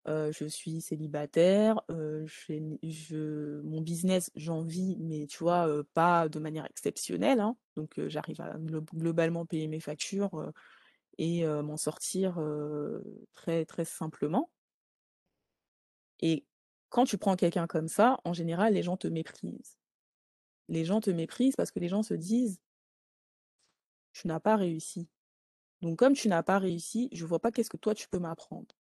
[0.07, 7.39] Je suis célibataire, je mon business, j'en vis, mais tu vois, pas de manière exceptionnelle,
[7.39, 7.57] hein.
[7.75, 10.51] Donc, j'arrive à glo globalement payer mes factures,
[11.19, 12.39] et m'en sortir,
[13.33, 14.49] très, très simplement.
[16.21, 16.45] Et
[16.89, 19.77] quand tu prends quelqu'un comme ça, en général, les gens te méprisent.
[20.69, 22.59] Les gens te méprisent parce que les gens se disent:
[24.13, 25.09] «Tu n'as pas réussi.
[25.81, 28.75] Donc comme tu n'as pas réussi, je vois pas qu'est-ce que toi tu peux m'apprendre».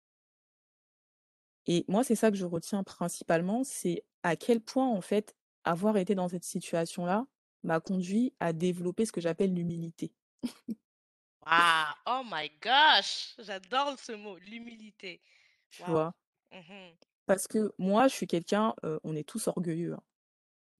[1.67, 5.97] Et moi, c'est ça que je retiens principalement, c'est à quel point, en fait, avoir
[5.97, 7.27] été dans cette situation-là
[7.63, 10.13] m'a conduit à développer ce que j'appelle l'humilité,
[11.45, 11.95] Waouh!
[12.05, 13.35] Oh my gosh!
[13.39, 15.21] J'adore ce mot, l'humilité.
[15.77, 16.13] tu vois?
[16.51, 16.97] Mmh
[17.27, 18.73] Parce que moi, je suis quelqu'un,
[19.03, 20.03] on est tous orgueilleux, hein.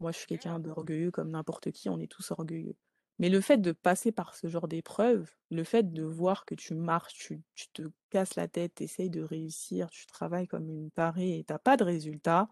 [0.01, 0.41] Moi, je suis Yeah.
[0.41, 2.77] quelqu'un d'orgueilleux comme n'importe qui, on est tous orgueilleux.
[3.17, 6.75] Mais le fait de passer par ce genre d'épreuve, le fait de voir que tu
[6.75, 11.39] marches, tu te casses la tête, tu essayes de réussir, tu travailles comme une tarée
[11.39, 12.49] et tu as pas de résultat,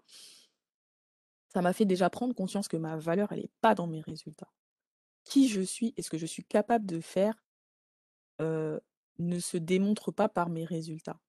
[1.54, 4.52] ça m'a fait déjà prendre conscience que ma valeur, elle est pas dans mes résultats.
[5.23, 7.43] Qui je suis et ce que je suis capable de faire,
[8.39, 11.19] ne se démontre pas par mes résultats.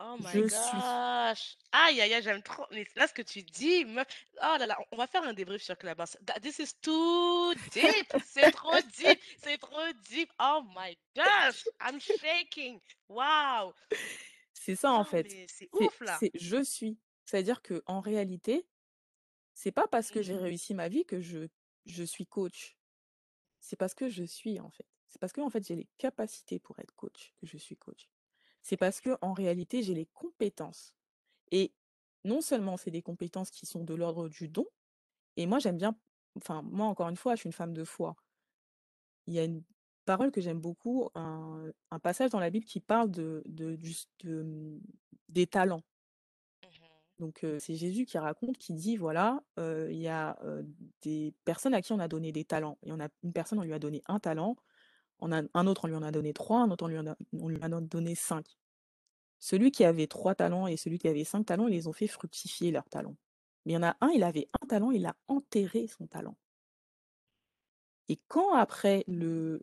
[0.00, 1.56] Oh my Je suis gosh!
[1.72, 2.66] Aïe, aïe, aïe, j'aime trop.
[2.70, 4.06] Mais là, ce que tu dis, meuf,
[4.42, 6.18] oh là là, on va faire un débrief sur Clubhouse.
[6.42, 8.12] This is too deep!
[8.26, 9.18] C'est trop deep!
[9.42, 10.30] C'est trop deep!
[10.38, 11.66] Oh my gosh!
[11.80, 12.80] I'm shaking!
[13.08, 13.74] Wow!
[14.52, 15.28] c'est ça en fait.
[15.28, 16.20] mais c'est C'est ouf là!
[16.20, 16.98] c'est je suis.
[17.24, 18.66] C'est-à-dire qu'en réalité,
[19.54, 21.48] c'est pas parce que j'ai Mhm, réussi ma vie que je
[21.86, 22.76] je suis coach.
[23.60, 24.86] C'est parce que je suis en fait.
[25.08, 28.08] C'est parce qu'en fait, j'ai les capacités pour être coach que je suis coach.
[28.66, 30.92] C'est parce qu'en réalité, j'ai les compétences
[31.52, 31.72] et
[32.24, 34.66] non seulement c'est des compétences qui sont de l'ordre du don
[35.36, 35.96] et moi j'aime bien
[36.36, 38.16] enfin moi encore une fois, je suis une femme de foi.
[39.28, 39.62] Il y a une
[40.04, 43.92] parole que j'aime beaucoup, un un passage dans la Bible qui parle de de du
[43.92, 44.80] s de, mmh,
[45.28, 45.84] des talents.
[46.64, 46.88] mhm,
[47.20, 50.36] Donc c'est Jésus qui raconte, qui dit voilà, il y a,
[51.02, 52.78] des personnes à qui on a donné des talents.
[52.82, 54.56] Il y en a une personne, on lui a donné un talent,
[55.20, 57.80] a un autre, on lui en a donné 3, un autre, on lui en a
[57.80, 58.46] donné 5.
[59.38, 62.06] Celui qui avait 3 talents et celui qui avait 5 talents, ils les ont fait
[62.08, 63.16] fructifier leurs talents.
[63.64, 66.36] Mais il y en a un, il avait un talent, il a enterré son talent.
[68.08, 69.60] Et quand après le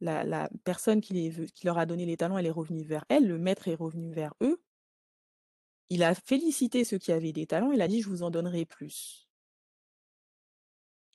[0.00, 3.38] la personne qui qui leur a donné les talents, elle est revenue vers elle, le
[3.38, 4.62] maître est revenu vers eux,
[5.90, 8.64] il a félicité ceux qui avaient des talents, il a dit: «Je vous en donnerai
[8.66, 9.28] plus»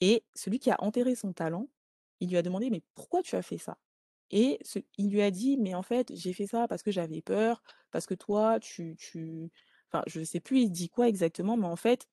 [0.02, 1.68] et celui qui a enterré son talent,
[2.22, 3.78] il lui a demandé: «Mais pourquoi tu as fait ça?»
[4.32, 4.60] et
[4.98, 8.06] il lui a dit: «Mais en fait, j'ai fait ça parce que j'avais peur, parce
[8.08, 9.52] que toi tu tu»
[9.92, 12.08] enfin, je sais plus il dit quoi exactement, mais en fait,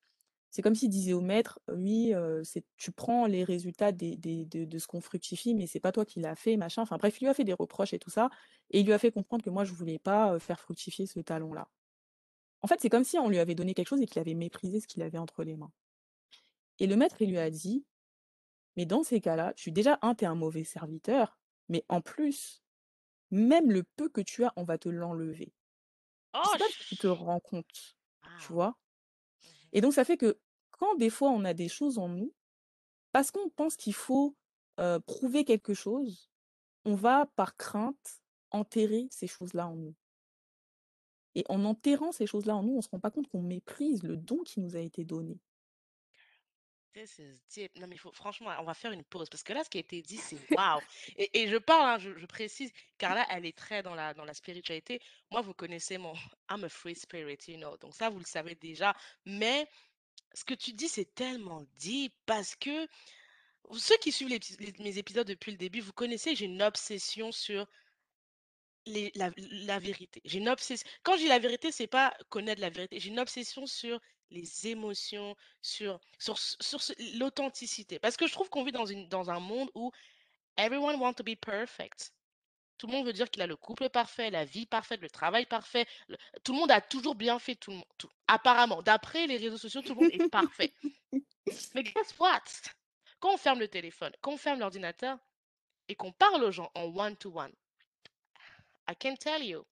[0.51, 4.87] c'est comme s'il disait au maître: «Oui, heu, c'est tu prends les résultats de ce
[4.87, 6.83] qu'on fructifie, mais c'est pas toi qui l'as fait, machin».
[6.83, 8.31] Enfin bref, il lui a fait des reproches et tout ça
[8.71, 11.69] et il lui a fait comprendre que moi je voulais pas, faire fructifier ce talent-là.
[12.63, 14.81] En fait, c'est comme si on lui avait donné quelque chose et qu'il avait méprisé
[14.81, 15.73] ce qu'il avait entre les mains
[16.81, 17.85] et le maître, il lui a dit:
[18.79, 21.39] «Mais dans ces cas-là, tu déjà un, tu es un mauvais serviteur,
[21.69, 22.65] mais en plus,
[23.31, 25.55] même le peu que tu as, on va te l'enlever».
[26.43, 27.99] Je Oh, sais pas si tu te rends compte,
[28.39, 28.55] tu wow!
[28.55, 28.79] vois?
[29.43, 29.71] Mhm.
[29.73, 30.41] Et donc ça fait que
[30.73, 32.35] quand des fois on a des choses en nous
[33.13, 34.37] Parce qu'on pense qu'il faut,
[35.07, 36.31] prouver quelque chose,
[36.85, 38.23] on va par crainte
[38.53, 39.97] enterrer ces choses-là en nous
[41.35, 44.19] et en enterrant ces choses-là en nous, on se rend pas compte qu'on méprise le
[44.19, 45.41] don qui nous a été donné.
[46.99, 47.69] This is.
[47.77, 49.81] Non, mais faut, franchement, on va faire une pause parce que là, ce qui a
[49.81, 50.81] été dit, c'est waouh.
[51.17, 54.35] Et, je parle, hein, je, précise, car là, elle est très dans la, dans la
[54.35, 55.01] spiritualité.
[55.31, 56.13] Moi, vous connaissez mon
[56.51, 57.77] I'm a free spirit, you know.
[57.77, 58.97] Donc, ça, vous le savez déjà.
[59.25, 59.69] Mais
[60.35, 62.89] ce que tu dis, c'est tellement deep parce que
[63.77, 64.41] Ceux qui suivent les,
[64.81, 67.67] mes épisodes depuis le début, vous connaissez, j'ai une obsession sur
[68.87, 70.21] la, la vérité.
[70.25, 70.89] J'ai une obsession.
[71.05, 72.99] Quand dis la vérité, c'est pas connaître la vérité.
[72.99, 74.01] J'ai une obsession sur
[74.31, 76.81] les émotions, sur, sur, sur
[77.15, 77.99] l'authenticité.
[77.99, 79.91] Parce que je trouve qu'on vit dans, une, dans un monde où
[80.57, 82.13] everyone wants to be perfect.
[82.77, 85.47] Tout le monde veut dire qu'il a le couple parfait, la vie parfaite, le travail
[85.47, 85.87] parfait.
[86.07, 87.87] le- Tout le monde a toujours bien fait, tout le monde.
[87.99, 90.73] tout- Apparemment, d'après les réseaux sociaux, tout le monde est parfait.
[91.75, 92.45] Mais guess what?
[93.19, 95.19] Quand on ferme le téléphone, quand on ferme l'ordinateur
[95.89, 97.53] et qu'on parle aux gens en one-to-one,
[98.89, 99.65] I can tell you,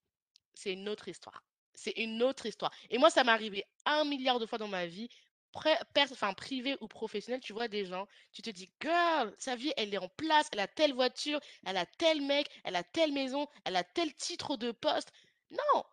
[0.54, 1.42] c'est une autre histoire.
[1.76, 2.72] C'est une autre histoire.
[2.90, 5.08] Et moi, ça m'est arrivé un milliard de fois dans ma vie,
[5.54, 7.40] enfin, privée ou professionnelle.
[7.40, 10.60] Tu vois des gens, tu te dis, girl, sa vie, elle est en place, elle
[10.60, 14.56] a telle voiture, elle a tel mec, elle a telle maison, elle a tel titre
[14.56, 15.12] de poste.
[15.50, 15.84] Non,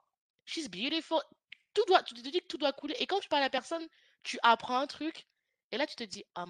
[0.45, 1.21] she's beautiful.
[1.73, 2.95] Tout doit, tu te dis que tout doit couler.
[2.99, 3.88] Et quand tu parles à la personne,
[4.23, 5.27] tu apprends un truc.
[5.71, 6.45] Et là, tu te dis, oh,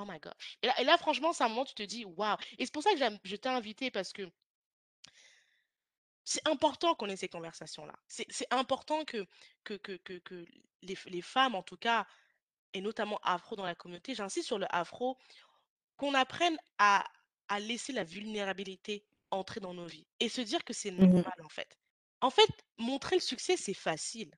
[0.00, 0.58] oh my gosh.
[0.62, 2.36] Et là, franchement, c'est un moment tu te dis, waouh.
[2.58, 4.22] Et c'est pour ça que je t'ai invité parce que
[6.24, 7.94] c'est important qu'on ait ces conversations-là.
[8.08, 9.26] C'est important que,
[9.64, 10.46] que, que, que, que
[10.82, 12.06] les, les femmes, en tout cas,
[12.74, 15.18] et notamment afro dans la communauté, j'insiste sur le afro,
[15.96, 17.04] qu'on apprenne à,
[17.48, 21.24] à laisser la vulnérabilité entrer dans nos vies et se dire que c'est Mhm.
[21.24, 21.78] normal, en fait.
[22.20, 24.30] En fait, montrer le succès, c'est facile.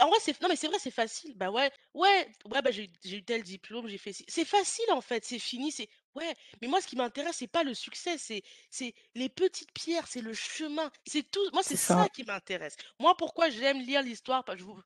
[0.00, 1.36] En vrai, c'est, non, mais c'est vrai, c'est facile.
[1.36, 4.12] Bah ouais, ouais, ouais, bah j'ai, eu- tel diplôme, j'ai fait.
[4.28, 6.34] C'est facile, en fait, c'est fini, c'est, ouais.
[6.60, 10.20] Mais moi, ce qui m'intéresse, c'est pas le succès, c'est, c'est les petites pierres, c'est
[10.22, 10.90] le chemin.
[11.06, 12.76] C'est tout, moi, c'est C'est ça ça, qui m'intéresse.
[12.98, 14.80] Moi, pourquoi j'aime lire l'histoire, parce que je vous,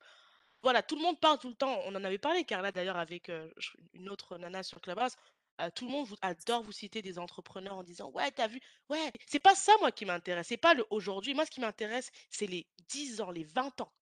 [0.62, 1.80] voilà, tout le monde parle tout le temps.
[1.86, 5.14] On en avait parlé, Carla, d'ailleurs, avec euh, je- une autre nana sur Clubhouse.
[5.60, 8.60] Euh, tout le monde vous- adore vous citer des entrepreneurs en disant Ouais, t'as vu
[8.90, 10.48] Ouais, c'est pas ça, moi, qui m'intéresse.
[10.48, 11.34] C'est pas le aujourd'hui.
[11.34, 13.92] Moi, ce qui m'intéresse, c'est les 10 ans, les 20 ans.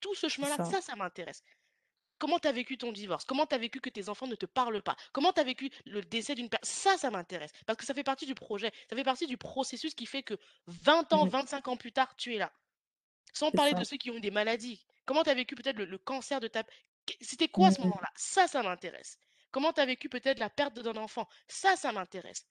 [0.00, 1.42] Tout ce c'est chemin-là, ça, ça, ça m'intéresse.
[2.20, 3.24] Comment tu as vécu ton divorce?
[3.24, 4.94] Comment tu as vécu que tes enfants ne te parlent pas?
[5.12, 7.50] Comment tu as vécu le décès d'une personne Ça, ça m'intéresse.
[7.66, 8.70] Parce que ça fait partie du projet.
[8.88, 10.34] Ça fait partie du processus qui fait que
[10.68, 11.30] 20 ans, Mhm.
[11.30, 12.52] 25 ans plus tard, tu es là.
[13.32, 14.84] Sans parler de ceux qui ont eu des maladies.
[15.06, 16.62] Comment tu as vécu peut-être le, le cancer de ta...
[17.20, 17.86] C'était quoi ce Mhm.
[17.88, 18.10] moment-là?
[18.14, 19.18] Ça, ça m'intéresse.
[19.50, 21.26] Comment tu as vécu peut-être la perte d'un enfant?
[21.48, 22.46] Ça, ça m'intéresse.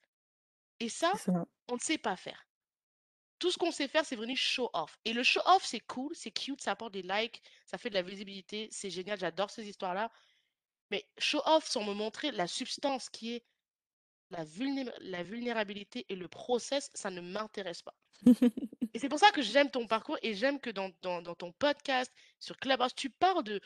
[0.80, 1.14] Et ça.
[1.68, 2.48] on ne sait pas faire.
[3.40, 5.00] Tout ce qu'on sait faire, c'est venir show off.
[5.06, 7.96] Et le show off, c'est cool, c'est cute, ça apporte des likes, ça fait de
[7.96, 10.12] la visibilité, c'est génial, j'adore ces histoires-là.
[10.92, 13.46] Mais show off sans me montrer la substance qui est
[14.32, 17.96] la, vulné- la vulnérabilité et le process, ça ne m'intéresse pas.
[18.94, 21.52] Et c'est pour ça que j'aime ton parcours et j'aime que dans, dans, dans ton
[21.54, 23.62] podcast, sur Clubhouse, tu parles de,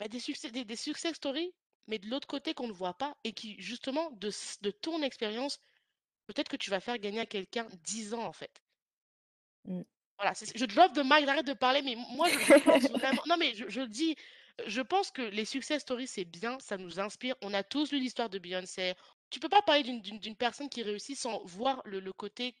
[0.00, 1.54] bah, des, succès, des, des success stories,
[1.86, 4.30] mais de l'autre côté qu'on ne voit pas et qui, justement, de,
[4.62, 5.60] de ton expérience,
[6.26, 8.63] peut-être que tu vas faire gagner à quelqu'un 10 ans, en fait.
[9.64, 9.82] Mm.
[10.18, 13.22] Voilà, je drop de mic, j'arrête de parler, mais moi, je, pense vraiment.
[13.26, 14.14] Non, mais je, je le dis,
[14.66, 17.34] je pense que les success stories, c'est bien, ça nous inspire.
[17.42, 18.94] On a tous lu l'histoire de Beyoncé.
[19.30, 22.54] Tu peux pas parler d'une personne qui réussit sans voir le, le côté,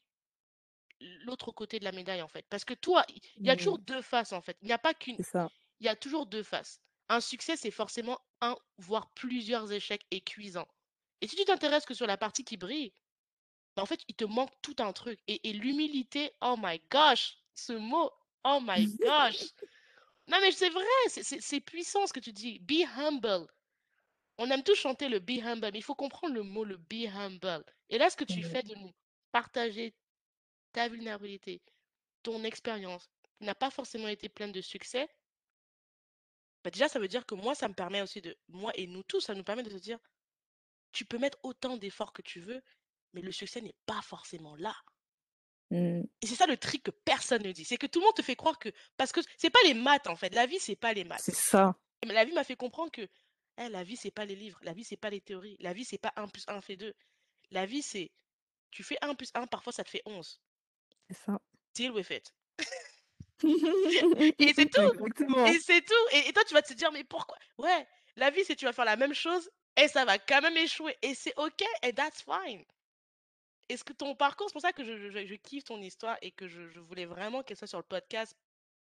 [1.00, 2.44] l'autre côté de la médaille, en fait.
[2.50, 3.04] Parce que toi,
[3.36, 3.84] il y a toujours Mm.
[3.84, 4.56] deux faces, en fait.
[4.62, 5.16] Il n'y a pas qu'une.
[5.80, 6.80] Il y a toujours deux faces.
[7.08, 10.68] Un succès, c'est forcément un, voire plusieurs échecs écuisants.
[11.20, 12.92] Et si tu t'intéresses que sur la partie qui brille,
[13.82, 15.20] en fait, il te manque tout un truc.
[15.26, 18.10] Et, et l'humilité, oh my gosh, ce mot,
[18.44, 19.42] oh my gosh.
[20.28, 22.58] Non, mais c'est vrai, c'est puissant ce que tu dis.
[22.60, 23.46] Be humble.
[24.38, 27.06] On aime tous chanter le be humble, mais il faut comprendre le mot, le be
[27.14, 27.64] humble.
[27.90, 28.44] Et là, ce que tu Mm.
[28.44, 28.92] fais de nous
[29.32, 29.94] partager
[30.72, 31.62] ta vulnérabilité,
[32.22, 33.08] ton expérience,
[33.38, 35.08] qui n'a pas forcément été pleine de succès,
[36.64, 39.02] bah déjà, ça veut dire que moi, ça me permet aussi de, moi et nous
[39.02, 39.98] tous, ça nous permet de se dire,
[40.92, 42.62] tu peux mettre autant d'efforts que tu veux,
[43.14, 44.74] mais le succès n'est pas forcément là.
[45.70, 46.02] Mm.
[46.20, 47.64] Et c'est ça le trick que personne ne dit.
[47.64, 48.68] C'est que tout le monde te fait croire que.
[48.96, 50.34] Parce que c'est pas les maths, en fait.
[50.34, 51.22] La vie, c'est pas les maths.
[51.22, 51.74] C'est ça.
[52.06, 53.08] Mais la vie m'a fait comprendre que
[53.58, 54.58] eh, la vie, c'est pas les livres.
[54.62, 55.56] La vie, c'est pas les théories.
[55.60, 56.92] La vie, c'est pas 1 plus 1 fait 2.
[57.50, 58.10] La vie, c'est.
[58.70, 60.40] Tu fais 1 plus 1, parfois ça te fait 11.
[61.08, 61.40] C'est ça.
[61.74, 62.34] Deal with it.
[64.38, 64.80] Et c'est tout.
[64.80, 65.46] Exactement.
[65.46, 66.08] Et c'est tout.
[66.12, 67.36] Et, et toi, tu vas te dire, mais pourquoi?
[67.58, 67.86] Ouais,
[68.16, 70.96] la vie, c'est tu vas faire la même chose et ça va quand même échouer.
[71.02, 72.64] Et c'est OK, et that's fine.
[73.68, 76.30] Est-ce que ton parcours, c'est pour ça que je, je- je kiffe ton histoire et
[76.32, 78.36] que je, je voulais vraiment qu'elle soit sur le podcast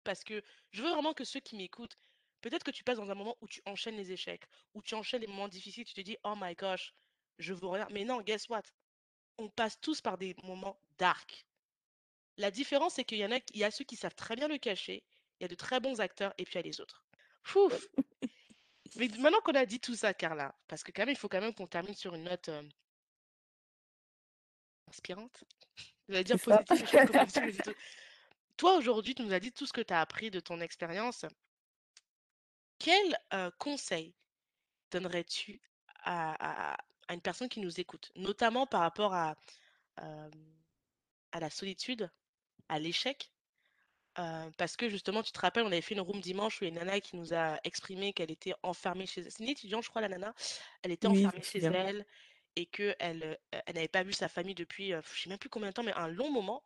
[0.05, 1.97] parce que je veux vraiment que ceux qui m'écoutent,
[2.41, 5.20] peut-être que tu passes dans un moment où tu enchaînes les échecs, où tu enchaînes
[5.20, 6.95] les moments difficiles, tu te dis, oh my gosh,
[7.39, 7.87] je veux rien.
[7.91, 8.62] Mais non, guess what?
[9.39, 11.47] On passe tous par des moments dark.
[12.39, 14.49] La différence, c'est qu'il y en a, il y a ceux qui savent très bien
[14.49, 15.05] le cacher,
[15.39, 17.05] il y a de très bons acteurs et puis il y a les autres.
[17.45, 17.87] Fouf!
[18.97, 21.41] Mais maintenant qu'on a dit tout ça, Carla, parce que quand même, il faut quand
[21.41, 22.62] même qu'on termine sur une note euh,
[24.91, 25.45] inspirante.
[26.09, 27.74] Je vais dire positive.
[28.57, 31.24] Toi, aujourd'hui, tu nous as dit tout ce que tu as appris de ton expérience.
[32.78, 34.14] Quel euh, conseil
[34.91, 35.61] donnerais-tu
[36.03, 36.76] à, à-
[37.09, 39.34] à une personne qui nous écoute, notamment par rapport à,
[40.01, 40.30] euh,
[41.32, 42.11] à la solitude,
[42.68, 43.30] à l'échec.
[44.18, 46.68] euh, parce que justement, tu te rappelles, on avait fait une room dimanche où il
[46.68, 49.30] y a une nana qui nous a exprimé qu'elle était enfermée chez elle.
[49.32, 50.34] C'est une étudiante, je crois, la nana.
[50.82, 52.07] Elle était Oui, enfermée chez elle
[52.57, 55.68] et qu'elle elle, elle n'avait pas vu sa famille depuis, je sais même plus combien
[55.70, 56.64] de temps, mais un long moment.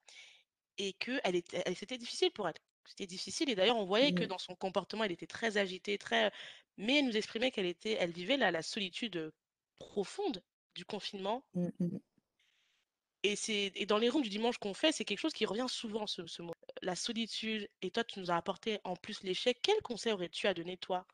[0.78, 2.54] Et que elle était, elle- c'était difficile pour elle.
[2.86, 3.50] C'était difficile.
[3.50, 6.32] Et d'ailleurs, on voyait que Mmh, dans son comportement, elle était très agitée, très...
[6.76, 9.32] Mais elle nous exprimait qu'elle était, elle vivait la, la solitude
[9.78, 10.42] profonde
[10.76, 12.00] du confinement mmh, mmh,
[13.24, 15.66] et c'est et dans les rooms du dimanche qu'on fait, c'est quelque chose qui revient
[15.68, 16.52] souvent, ce, ce mot.
[16.82, 19.58] La solitude, et toi, tu nous as apporté en plus l'échec.
[19.62, 21.06] Quel conseil aurais-tu à donner, toi,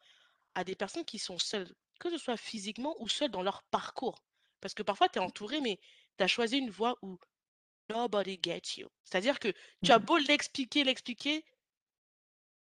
[0.57, 4.19] à des personnes qui sont seules, que ce soit physiquement ou seules dans leur parcours?
[4.61, 5.79] Parce que parfois, tu es entouré, mais
[6.19, 7.19] tu as choisi une voie où
[7.89, 8.89] nobody gets you.
[9.05, 9.53] C'est-à-dire que
[9.83, 10.05] tu as mmh.
[10.05, 11.45] beau l'expliquer, l'expliquer,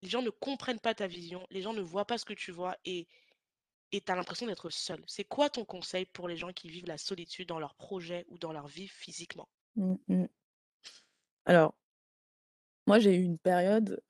[0.03, 2.53] les gens ne comprennent pas ta vision, les gens ne voient pas ce que tu
[2.53, 3.09] vois et
[3.90, 5.03] tu as l'impression d'être seul.
[5.07, 8.38] C'est quoi ton conseil pour les gens qui vivent la solitude dans leur projet ou
[8.38, 9.49] dans leur vie physiquement?
[9.76, 10.26] Mmh mh.
[11.47, 11.74] Alors,
[12.86, 14.01] moi, j'ai eu une période,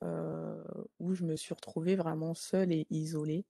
[0.99, 3.47] où je me suis retrouvée vraiment seule et isolée,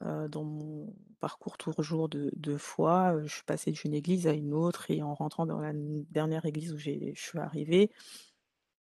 [0.00, 4.90] dans mon parcours toujours de de foi, je suis passée d'une église à une autre
[4.90, 7.90] et en rentrant dans la dernière église où j'ai je suis arrivée,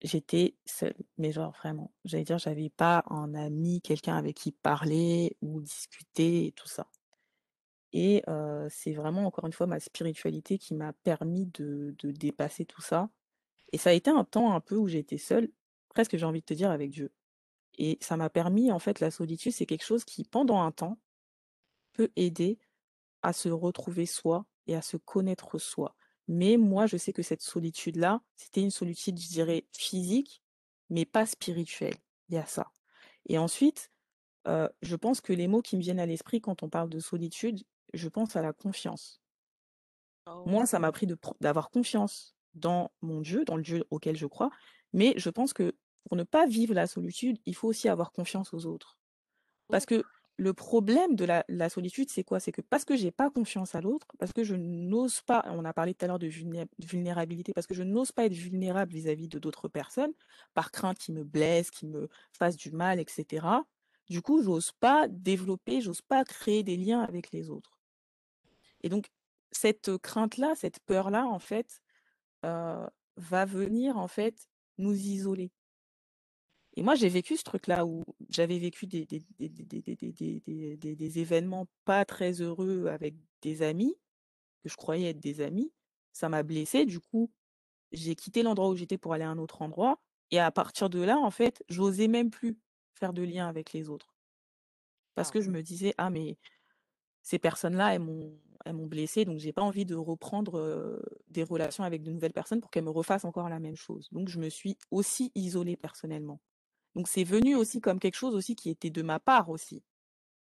[0.01, 1.91] j'étais seule, mais genre vraiment.
[2.05, 6.87] J'allais dire, j'avais pas un ami, quelqu'un avec qui parler ou discuter et tout ça
[7.93, 8.23] et
[8.69, 13.09] c'est vraiment encore une fois ma spiritualité qui m'a permis de de dépasser tout ça
[13.73, 15.49] Et ça a été un temps un peu où j'étais seule,
[15.89, 17.11] presque j'ai envie de te dire avec Dieu.
[17.77, 20.97] Et ça m'a permis en fait la solitude, c'est quelque chose qui pendant un temps
[21.93, 22.59] peut aider
[23.21, 25.95] à se retrouver soi et à se connaître soi.
[26.27, 30.41] Mais moi, je sais que cette solitude-là, c'était une solitude, je dirais, physique,
[30.89, 31.95] mais pas spirituelle.
[32.29, 32.71] Il y a ça.
[33.27, 33.91] Et ensuite,
[34.47, 36.99] heu, je pense que les mots qui me viennent à l'esprit quand on parle de
[36.99, 37.63] solitude,
[37.93, 39.21] je pense à la confiance.
[40.25, 40.43] Oh.
[40.45, 41.07] Moi, ça m'a pris
[41.39, 44.49] d'avoir confiance dans mon Dieu, dans le Dieu auquel je crois,
[44.91, 45.75] mais je pense que
[46.07, 48.97] pour ne pas vivre la solitude, il faut aussi avoir confiance aux autres.
[49.69, 50.03] Parce que
[50.37, 52.39] le problème de la la solitude, c'est quoi?
[52.39, 55.65] C'est que parce que j'ai pas confiance à l'autre, parce que je n'ose pas on
[55.65, 58.93] a parlé tout à l'heure de vulné vulnérabilité, parce que je n'ose pas être vulnérable
[58.93, 60.13] vis-à-vis de d'autres personnes,
[60.53, 63.65] par crainte qu'ils me blessent, qu'ils me fassent du mal et cetera.
[64.09, 67.79] Du coup, j'ose pas développer, j'ose pas créer des liens avec les autres.
[68.81, 69.09] Et donc
[69.51, 71.81] cette, crainte-là, cette peur-là, en fait,
[72.45, 72.87] heu,
[73.17, 74.47] va venir, en fait,
[74.77, 75.51] nous isoler.
[76.77, 79.07] Et moi, j'ai vécu ce truc-là où j'avais vécu des,
[81.19, 83.95] événements pas très heureux avec des amis,
[84.63, 85.73] que je croyais être des amis.
[86.13, 86.85] Ça m'a blessée.
[86.85, 87.31] Du coup,
[87.91, 89.99] j'ai quitté l'endroit où j'étais pour aller à un autre endroit.
[90.29, 92.59] Et à partir de là, en fait, j'osais même plus
[92.93, 94.13] faire de lien avec les autres.
[95.15, 96.37] Parce que je me disais, ah, mais
[97.23, 101.83] ces personnes-là, elles m'ont, elles m'ont blessée, donc j'ai pas envie de reprendre des relations
[101.83, 104.09] avec de nouvelles personnes pour qu'elles me refassent encore la même chose.
[104.11, 106.39] Donc je me suis aussi isolée personnellement.
[106.97, 109.83] Donc c'est venu aussi comme quelque chose aussi qui était de ma part aussi.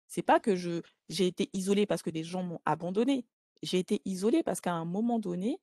[0.08, 3.24] C'est pas que je j'ai été isolée parce que des gens m'ont abandonnée.
[3.62, 5.60] J'ai été isolée parce qu'à un moment donné,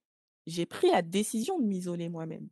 [0.47, 2.49] j'ai pris la décision de m'isoler moi-même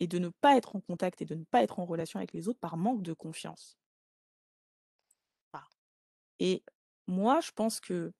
[0.00, 2.32] et de ne pas être en contact et de ne pas être en relation avec
[2.32, 3.76] les autres par manque de confiance.
[5.54, 5.60] Wow.
[6.40, 6.62] Et
[7.08, 8.12] moi, je pense que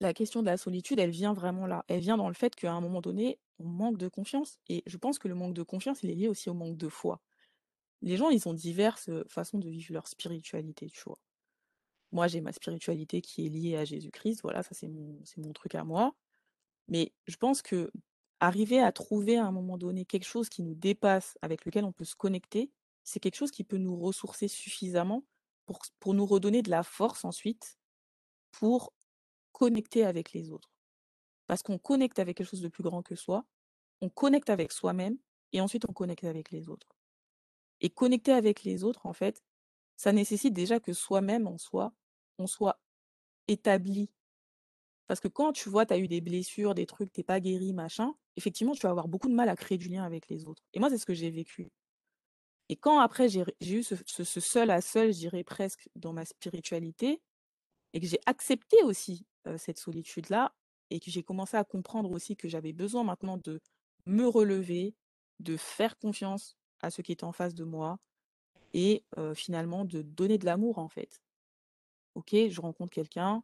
[0.00, 1.84] La question de la solitude, elle vient vraiment là.
[1.88, 4.96] Elle vient dans le fait qu'à un moment donné, on manque de confiance et je
[4.96, 7.20] pense que le manque de confiance, il est lié aussi au manque de foi.
[8.02, 11.18] Les gens, ils ont diverses, façons de vivre leur spiritualité, tu vois?
[12.12, 15.84] Moi, j'ai ma spiritualité qui est liée à Jésus-Christ, voilà, ça c'est mon truc à
[15.84, 16.14] moi.
[16.88, 17.90] Mais je pense que
[18.40, 21.92] arriver à trouver à un moment donné quelque chose qui nous dépasse, avec lequel on
[21.92, 22.72] peut se connecter,
[23.04, 25.24] c'est quelque chose qui peut nous ressourcer suffisamment
[26.00, 27.78] pour nous redonner de la force ensuite,
[28.52, 28.94] pour
[29.52, 30.72] connecter avec les autres.
[31.46, 33.46] Parce qu'on connecte avec quelque chose de plus grand que soi,
[34.02, 35.18] on connecte avec soi-même
[35.52, 36.88] et ensuite on connecte avec les autres.
[37.80, 39.42] Et connecter avec les autres, en fait,
[39.96, 41.94] ça nécessite déjà que soi-même, en soi,
[42.38, 42.80] on soit
[43.48, 44.10] établi.
[45.08, 47.72] Parce que quand tu vois, tu as eu des blessures, des trucs, t'es pas guéri,
[47.74, 50.62] machin, effectivement, tu vas avoir beaucoup de mal à créer du lien avec les autres.
[50.74, 51.70] Et moi, c'est ce que j'ai vécu.
[52.68, 57.20] Et quand après j'ai eu ce seul à seul, je dirais presque, dans ma spiritualité,
[57.94, 59.26] Et que j'ai accepté aussi,
[59.58, 60.54] cette solitude-là
[60.90, 63.60] et que j'ai commencé à comprendre aussi que j'avais besoin maintenant de
[64.06, 64.96] me relever,
[65.40, 67.98] de faire confiance à ceux qui étaient en face de moi
[68.74, 69.04] et
[69.34, 71.22] finalement de donner de l'amour, en fait.
[72.14, 73.42] OK, je rencontre quelqu'un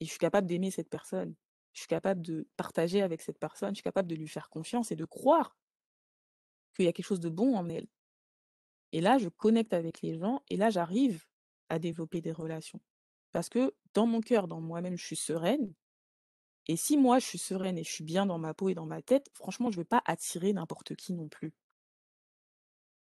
[0.00, 1.34] et je suis capable d'aimer cette personne.
[1.72, 4.90] Je suis capable de partager avec cette personne, je suis capable de lui faire confiance
[4.90, 5.56] et de croire
[6.74, 7.86] qu'il y a quelque chose de bon en elle.
[8.92, 11.26] Et là, je connecte avec les gens et là, j'arrive
[11.70, 12.80] à développer des relations.
[13.32, 15.74] Parce que dans mon cœur, dans moi-même, je suis sereine
[16.68, 18.86] Et si moi je suis sereine et je suis bien dans ma peau et dans
[18.86, 21.52] ma tête, franchement, je vais pas attirer n'importe qui non plus.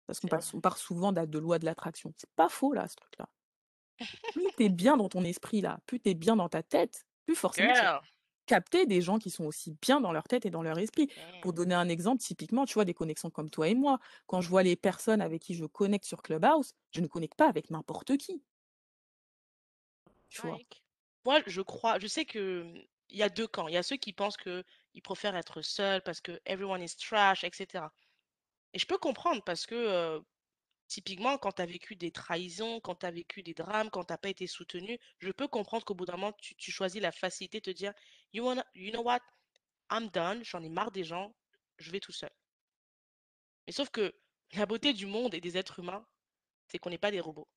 [0.10, 2.14] Parce qu'on passe on parle souvent d'a de loi de l'attraction.
[2.18, 3.30] C'est pas faux là, ce truc-là.
[4.34, 7.06] Plus tu es bien dans ton esprit là, plus tu es bien dans ta tête,
[7.26, 8.02] plus forcément tu vas Girl!
[8.48, 11.10] capter des gens qui sont aussi bien dans leur tête et dans leur esprit.
[11.42, 11.54] Pour Mmh.
[11.54, 14.64] donner un exemple, typiquement, tu vois, des connexions comme toi et moi, quand je vois
[14.64, 18.44] les personnes avec qui je connecte sur Clubhouse, je ne connecte pas avec n'importe qui,
[20.30, 20.62] tu vois?
[20.62, 20.84] Like.
[21.26, 23.68] Moi, je crois je sais que, mmh, il y a 2 camps.
[23.68, 24.64] Il y a ceux qui pensent qu'ils
[25.04, 27.94] préfèrent être seuls parce que everyone is trash et cetera.
[28.74, 30.22] Et je peux comprendre parce que,
[30.88, 34.14] typiquement quand tu as vécu des trahisons, quand tu as vécu des drames, quand tu
[34.14, 37.12] as pas été soutenu, je peux comprendre qu'au bout d'un moment tu tu choisis la
[37.14, 37.94] facilité de te dire:
[38.34, 39.22] «You wanna you know what?
[39.92, 41.36] I'm done, j'en ai marre des gens,
[41.80, 42.32] je vais tout seul».
[43.68, 44.14] Mais sauf que
[44.54, 46.06] la beauté du monde et des êtres humains,
[46.68, 47.50] c'est qu'on n'est pas des robots.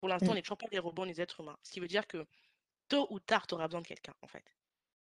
[0.00, 0.36] Pour l'instant, on Mmh.
[0.36, 1.58] n'est toujours pas des robots, on est des êtres humains.
[1.64, 2.26] Ce qui veut dire que
[2.88, 4.44] tôt ou tard, tu auras besoin de quelqu'un, en fait.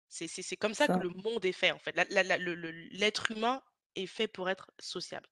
[0.08, 1.96] C'est comme ça que le monde est fait, en fait.
[1.96, 3.62] L'être humain
[3.96, 5.28] est fait pour être sociable.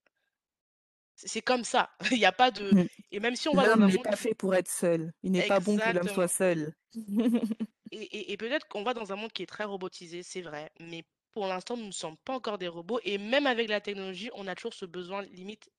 [1.24, 1.90] C'est comme ça.
[2.12, 2.84] Il y a pas de Mmh.
[3.10, 5.12] et même si on va dans L'homme n'est monde pas fait pour être seul.
[5.22, 6.72] Il n'est pas bon que l'homme soit seul.
[7.90, 10.70] et et et peut-être qu'on va dans un monde qui est très robotisé, c'est vrai,
[10.80, 14.30] mais pour l'instant, nous ne sommes pas encore des robots et même avec la technologie,
[14.34, 15.70] on a toujours ce besoin limite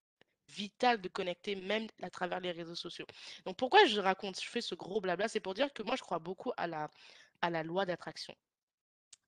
[0.49, 3.07] vital de connecter même à travers les réseaux sociaux.
[3.45, 5.27] Donc pourquoi je raconte je fais ce gros blabla?
[5.29, 6.89] C'est pour dire que moi, je crois beaucoup à la
[7.41, 8.35] à la loi d'attraction.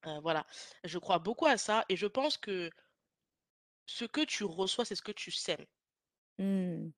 [0.06, 0.46] Heu, voilà,
[0.86, 2.70] je crois beaucoup à ça et je pense que
[3.86, 5.66] ce que tu reçois, c'est ce que tu sèmes.
[6.38, 6.94] Mmh.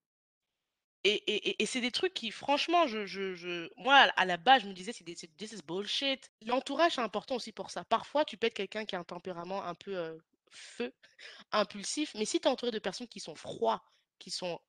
[1.03, 4.25] Et et et et c'est des trucs qui franchement, je je je moi, à à
[4.25, 6.31] la base, je me disais: «C'est des c'est this is bullshit».
[6.41, 7.86] L'entourage, c'est important aussi pour ça.
[7.86, 10.17] Parfois, tu peux être quelqu'un qui a un tempérament un peu,
[10.51, 10.93] feu,
[11.51, 13.83] impulsif, mais si tu es entouré de personnes qui sont froids,
[14.19, 14.59] qui sont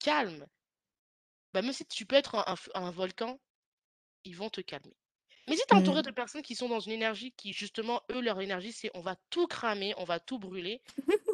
[0.00, 0.46] calmes,
[1.52, 3.40] bah, même si tu peux être un un volcan,
[4.24, 4.96] ils vont te calmer.
[5.48, 6.12] Mais si tu es entouré de Mmh.
[6.12, 9.46] personnes qui sont dans une énergie qui justement, eux, leur énergie, c'est: «On va tout
[9.48, 10.82] cramer, on va tout brûler»,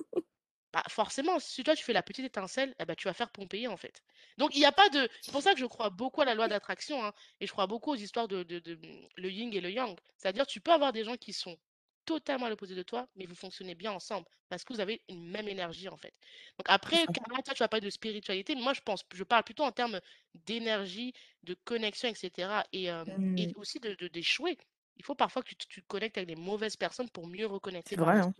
[0.76, 3.66] Bah, forcément, si toi tu fais la petite étincelle, eh bah, tu vas faire Pompéi
[3.66, 4.02] en fait.
[4.36, 6.34] Donc il y a pas de c'est pour ça que je crois beaucoup à la
[6.34, 8.78] loi d'attraction, hein, et je crois beaucoup aux histoires de de de,
[9.16, 9.96] le yin et le yang.
[10.18, 11.56] C'est-à-dire tu peux avoir des gens qui sont
[12.04, 15.26] totalement à l'opposé de toi, mais vous fonctionnez bien ensemble parce que vous avez une
[15.30, 16.14] même énergie en fait.
[16.58, 19.44] Donc après, carrément, toi tu vas parler de spiritualité, mais moi je pense je parle
[19.44, 20.00] plutôt en termes
[20.34, 21.12] d'énergie,
[21.42, 23.52] de connexion et cetera et Mmh.
[23.56, 24.58] aussi de d'échouer.
[24.96, 27.46] Il faut parfois que tu te tu te connectes avec les mauvaises personnes pour mieux
[27.46, 28.34] reconnecter C'est vrai, hein,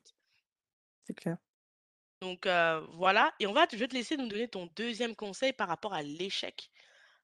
[1.04, 1.38] c'est clair.
[2.22, 5.68] Donc voilà et on va je vais te laisser nous donner ton deuxième conseil par
[5.68, 6.70] rapport à l'échec,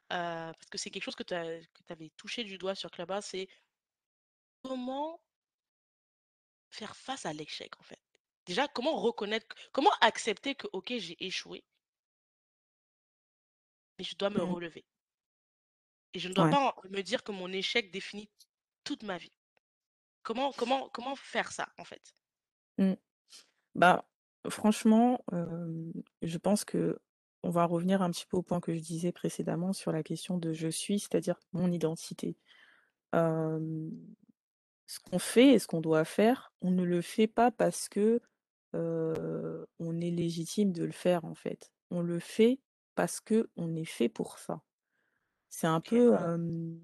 [0.09, 3.49] parce que c'est quelque chose que tu avais touché du doigt sur Clubhouse, c'est
[4.65, 5.21] comment
[6.71, 8.01] faire face à l'échec, en fait?
[8.47, 11.65] Déjà, comment reconnaître comment accepter que OK, j'ai échoué,
[13.99, 14.45] mais je dois me Mmh.
[14.45, 14.85] relever
[16.15, 16.51] et je ne dois Ouais.
[16.51, 18.31] pas en me dire que mon échec définit
[18.85, 19.33] toute ma vie.
[20.23, 22.15] Comment comment comment faire ça, en fait?
[22.79, 22.95] Mmh.
[23.75, 24.05] Bah,
[24.51, 26.99] franchement, hem, je pense que
[27.45, 30.39] on va revenir un petit peu au point que je disais précédemment sur la question
[30.39, 32.37] de «je suis», c'est-à-dire mon identité.
[33.15, 33.91] Hem,
[34.87, 38.21] ce qu'on fait et ce qu'on doit faire, on ne le fait pas parce que,
[38.75, 41.73] heu, on est légitime de le faire, en fait.
[41.91, 42.61] On le fait
[42.97, 44.63] parce que on est fait pour ça.
[45.51, 45.93] C'est un OK.
[45.93, 46.81] peu, hem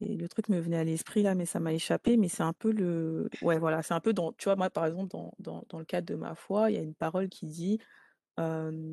[0.00, 2.52] et le truc me venait à l'esprit là, mais ça m'a échappé, mais c'est un
[2.54, 5.64] peu le ouais, voilà, c'est un peu dans tu vois, moi, par exemple, dans dans
[5.68, 7.78] dans le cadre de ma foi, il y a une parole qui dit,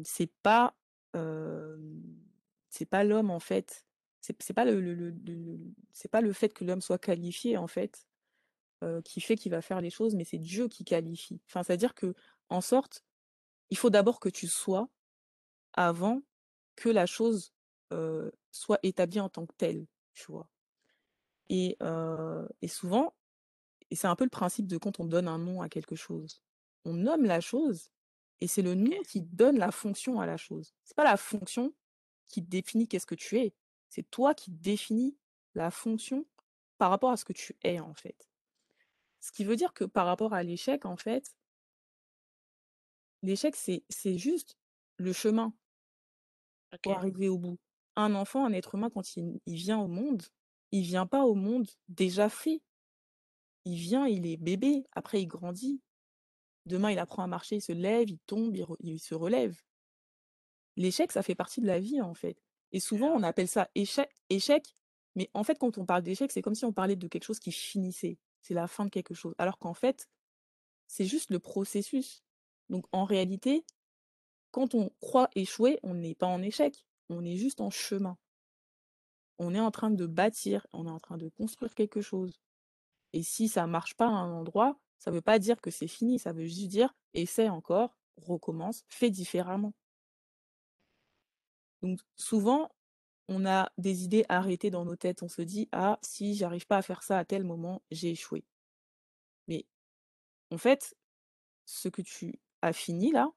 [0.03, 0.75] c'est pas,
[2.69, 3.85] c'est pas l'homme, en fait,
[4.19, 5.59] c'est pas le le le
[5.93, 8.07] c'est pas le fait que l'homme soit qualifié, en fait,
[9.05, 11.41] qui fait qu'il va faire les choses, mais c'est Dieu qui qualifie.
[11.47, 12.13] Enfin, c'est-à-dire que
[12.49, 13.05] en sorte,
[13.69, 14.89] il faut d'abord que tu sois
[15.73, 16.23] avant
[16.75, 17.53] que la chose,
[18.51, 20.49] soit établie en tant que telle, tu vois?
[21.49, 21.77] Et
[22.67, 23.13] souvent
[23.89, 26.41] et c'est un peu le principe de quand on donne un nom à quelque chose.
[26.85, 27.89] On nomme la chose
[28.41, 30.73] et c'est le nom qui donne la fonction à la chose.
[30.83, 31.73] C'est pas la fonction
[32.27, 33.53] qui définit qu'est-ce que tu es.
[33.89, 35.17] C'est toi qui définis
[35.55, 36.25] la fonction
[36.77, 38.29] par rapport à ce que tu es, en fait.
[39.21, 41.35] Ce qui veut dire que par rapport à l'échec, en fait,
[43.23, 44.57] l'échec, c'est juste
[44.97, 45.53] le chemin
[46.83, 47.57] pour arriver au bout.
[47.95, 50.21] Un enfant, un être humain, quand il il vient au monde,
[50.71, 52.61] il vient pas au monde déjà fait.
[53.65, 55.81] Il vient, il est bébé, après il grandit.
[56.65, 59.61] Demain, il apprend à marcher, il se lève, il tombe, il re il se relève.
[60.75, 62.37] L'échec, ça fait partie de la vie, en fait
[62.71, 64.75] et souvent, on appelle ça échec échec,
[65.15, 67.39] mais en fait, quand on parle d'échec, c'est comme si on parlait de quelque chose
[67.39, 68.17] qui finissait.
[68.41, 70.07] C'est la fin de quelque chose, alors qu'en fait,
[70.87, 72.23] c'est juste le processus.
[72.69, 73.65] Donc en réalité,
[74.51, 78.17] quand on croit échouer, on n'est pas en échec, on est juste en chemin.
[79.39, 82.39] On est en train de bâtir, on est en train de construire quelque chose.
[83.13, 86.19] et si ça marche pas à un endroit, ça veut pas dire que c'est fini,
[86.19, 89.73] ça veut juste dire: «Essaie encore, recommence, fais différemment».
[91.81, 92.69] Donc souvent,
[93.29, 95.23] on a des idées arrêtées dans nos têtes.
[95.23, 98.45] On se dit: «Ah, si j'arrive pas à faire ça à tel moment, j'ai échoué».
[99.47, 99.65] Mais
[100.51, 100.95] en fait,
[101.65, 103.29] ce que tu as fini là,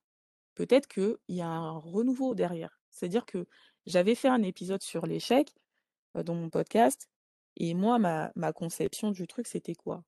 [0.57, 2.80] peut-être qu'il y a un renouveau derrière.
[2.90, 3.46] C'est-à-dire que
[3.86, 5.55] j'avais fait un épisode sur l'échec,
[6.16, 7.08] heu, dans mon podcast
[7.56, 10.04] et moi ma ma conception du truc, c'était quoi?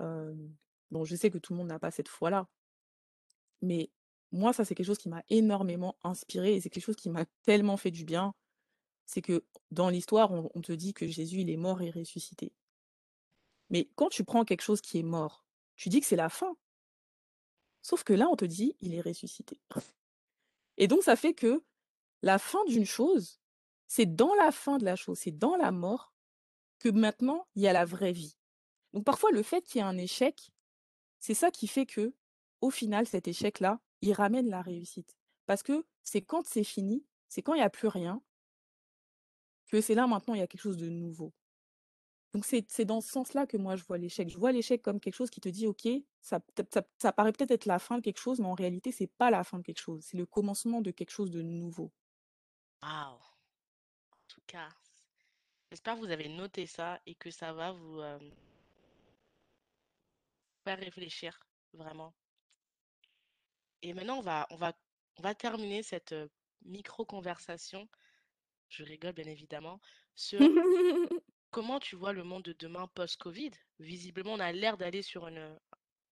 [0.00, 0.56] Hem,
[0.90, 2.48] bon, je sais que tout le monde n'a pas cette foi-là,
[3.62, 3.90] mais
[4.32, 7.24] moi, ça, c'est quelque chose qui m'a énormément inspirée et c'est quelque chose qui m'a
[7.44, 8.34] tellement fait du bien.
[9.06, 12.52] C'est que dans l'histoire, on te dit que Jésus, il est mort et ressuscité.
[13.70, 15.46] Mais quand tu prends quelque chose qui est mort,
[15.76, 16.56] tu dis que c'est la fin.
[17.80, 19.60] Sauf que là, on te dit: «Il est ressuscité»
[20.76, 21.62] et donc ça fait que
[22.22, 23.40] la fin d'une chose,
[23.88, 26.14] c'est dans la fin de la chose, c'est dans la mort
[26.80, 28.38] que maintenant il y a la vraie vie.
[28.94, 30.52] Donc parfois le fait qu'il y ait un échec,
[31.20, 32.14] c'est ça qui fait que,
[32.62, 35.16] au final, cet échec-là, il ramène la réussite.
[35.46, 38.22] Parce que c'est quand c'est fini, c'est quand il y a plus rien
[39.68, 41.32] que c'est là maintenant il y a quelque chose de nouveau.
[42.34, 44.28] Donc c'est dans ce sens-là que moi je vois l'échec.
[44.28, 45.88] Je vois l'échec comme quelque chose qui te dit: «OK,
[46.20, 46.40] ça
[46.72, 49.30] ça ça paraît peut-être être la fin de quelque chose, mais en réalité c'est pas
[49.30, 51.92] la fin de quelque chose, c'est le commencement de quelque chose de nouveau».
[52.82, 53.25] Waouh!
[55.70, 58.32] J'espère que vous avez noté ça et que ça va vous, hem
[60.64, 62.14] faire réfléchir, vraiment.
[63.82, 64.72] Et maintenant on va on va
[65.18, 66.30] on va terminer cette, heu,
[66.62, 67.88] micro conversation,
[68.68, 69.80] je rigole bien évidemment,
[70.16, 70.58] sur
[71.50, 73.52] comment tu vois le monde de demain post-Covid?
[73.80, 75.58] Visiblement, on a l'air d'aller sur une,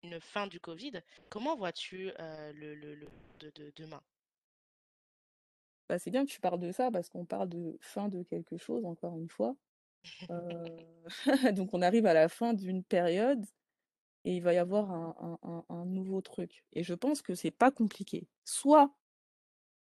[0.04, 1.02] une fin du Covid.
[1.30, 4.02] Comment vois-tu, heu, le le le de de demain?
[5.90, 8.56] Bah, c'est bien que tu parles de ça parce qu'on parle de fin de quelque
[8.56, 9.56] chose encore une fois.
[11.54, 13.44] Donc on arrive à la fin d'une période
[14.24, 17.34] et il va y avoir un un un un nouveau truc et je pense que
[17.34, 18.28] c'est pas compliqué.
[18.44, 18.96] Soit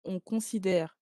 [0.05, 0.99] on considère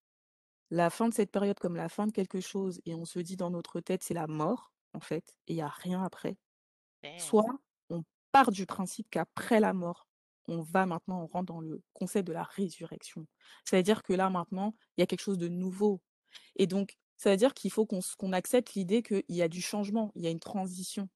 [0.70, 3.36] la fin de cette période comme la fin de quelque chose et on se dit
[3.36, 6.38] dans notre tête: «C'est la mort», en fait et il y a rien après.
[7.02, 7.34] Damn!
[7.34, 10.09] Soit on part du principe qu'après la mort,
[10.50, 13.26] on va maintenant on rentre dans le concept de la résurrection.
[13.64, 16.00] C'est-à-dire que là maintenant, il y a quelque chose de nouveau
[16.56, 20.10] et donc ça veut dire qu'il faut qu'on accepte l'idée qu'il y a du changement,
[20.14, 21.08] il y a une transition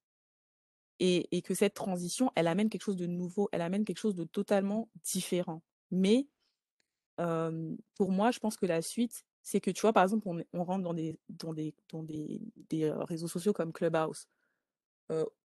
[0.99, 4.23] et que cette transition, elle amène quelque chose de nouveau, elle amène quelque chose de
[4.23, 5.61] totalement différent.
[5.91, 6.27] Mais
[7.17, 10.83] pour moi, je pense que la suite, c'est que, tu vois, par exemple, on rentre
[10.83, 14.27] dans des dans des dans des des, réseaux sociaux comme Clubhouse.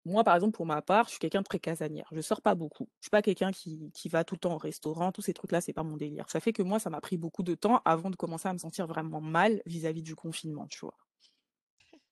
[0.06, 2.08] Moi, par exemple, pour ma part, je suis quelqu'un de très casanière.
[2.12, 2.90] Je sors pas beaucoup.
[3.02, 5.62] Je suis pas quelqu'un qui qui va tout le temps au restaurant, tous ces trucs-là,
[5.62, 6.26] c'est pas mon délire.
[6.30, 8.58] Ça fait que moi, ça m'a pris beaucoup de temps avant de commencer à me
[8.60, 10.98] sentir vraiment mal vis-à-vis du confinement, tu vois?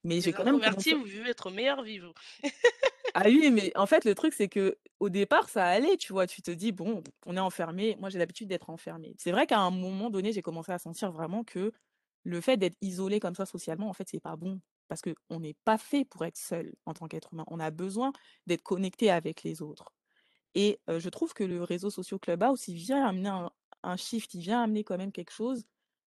[0.04, 2.14] Mais j'ai quand même commencé vous vivez votre meilleure vie, vous.
[3.14, 6.28] Ah oui, mais en fait, le truc, c'est que au départ, ça allait, tu vois?
[6.28, 7.96] Tu te dis: «Bon, on est enfermé».
[8.00, 9.16] Moi, j'ai l'habitude d'être enfermée.
[9.18, 11.72] C'est vrai qu'à un moment donné, j'ai commencé à sentir vraiment que
[12.24, 14.60] le fait d'être isolé comme ça socialement, en fait, c'est pas bon.
[14.88, 17.46] Parce qu'on n'est pas fait pour être seul en tant qu'être humain.
[17.48, 18.14] On a besoin
[18.46, 19.94] d'être connecté avec les autres.
[20.56, 23.32] Et je trouve que le réseau social Clubhouse, il vient amener
[23.84, 25.66] un shift, il vient amener quand même quelque chose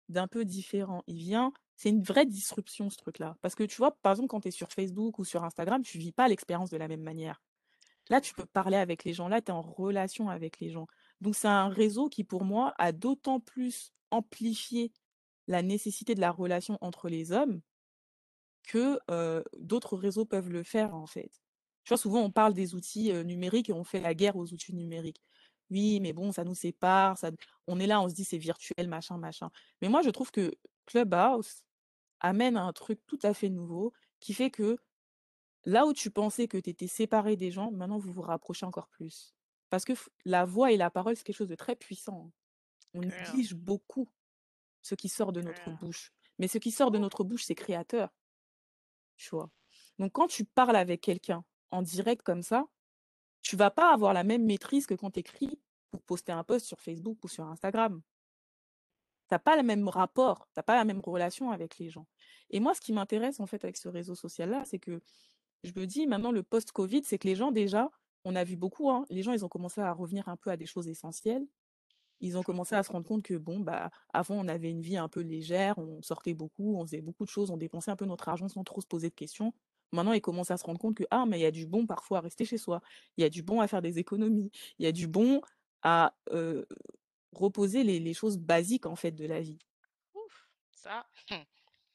[0.09, 1.03] d'un peu différent.
[1.07, 3.37] Il vient c'est une vraie disruption ce truc-là.
[3.41, 5.97] Parce que tu vois, par exemple, quand tu es sur Facebook ou sur Instagram, tu
[5.97, 7.41] vis pas l'expérience de la même manière.
[8.11, 10.89] Là, tu peux parler avec les gens, là, tu es en relation avec les gens.
[11.21, 14.93] Donc c'est un réseau qui, pour moi, a d'autant plus amplifié
[15.47, 17.61] la nécessité de la relation entre les hommes
[18.69, 19.01] que,
[19.59, 21.33] d'autres réseaux peuvent le faire, en fait.
[21.85, 24.75] Tu vois, souvent, on parle des outils, numériques et on fait la guerre aux outils
[24.75, 25.23] numériques.
[25.71, 27.31] Oui, mais bon, ça nous sépare, ça
[27.67, 29.51] on est là, on se dit: «C'est virtuel, machin, machin».
[29.83, 30.53] Mais moi, je trouve que
[30.87, 31.63] Clubhouse
[32.21, 34.79] amène un truc tout à fait nouveau qui fait que
[35.65, 38.89] là où tu pensais que tu étais séparé des gens, maintenant vous vous rapprochez encore
[38.89, 39.35] plus.
[39.71, 39.93] Parce que
[40.25, 42.33] la voix et la parole, c'est quelque chose de très puissant.
[42.95, 44.09] On néglige beaucoup
[44.81, 46.13] ce qui sort de notre bouche.
[46.39, 48.09] Mais ce qui sort de notre bouche, c'est créateur.
[49.99, 52.67] Donc quand tu parles avec quelqu'un en direct comme ça,
[53.43, 55.61] tu vas pas avoir la même maîtrise que quand tu écris
[55.91, 58.01] pour poster un post sur Facebook ou sur Instagram.
[59.29, 62.07] Tu as pas le même rapport, tu as pas la même relation avec les gens.
[62.51, 65.01] Et moi, ce qui m'intéresse en fait avec ce réseau social-là, c'est que
[65.65, 67.91] je me dis maintenant le post-Covid, c'est que les gens déjà,
[68.25, 70.57] on a vu beaucoup, hein, les gens ils ont commencé à revenir un peu à
[70.57, 71.47] des choses essentielles.
[72.21, 74.97] Ils ont commencé à se rendre compte que bon, bah, avant on avait une vie
[74.97, 78.07] un peu légère, on sortait beaucoup, on faisait beaucoup de choses, on dépensait un peu
[78.07, 79.55] notre argent sans trop se poser de questions.
[79.93, 81.87] Maintenant, ils commencent à se rendre compte que, ah, mais il y a du bon
[81.87, 82.83] parfois à rester chez soi.
[83.17, 84.51] Il y a du bon à faire des économies.
[84.79, 85.41] Il y a du bon
[85.83, 86.15] à,
[87.33, 89.59] reposer les les choses basiques, en fait, de la vie,
[90.15, 90.49] Ouf!
[90.71, 91.07] Ça,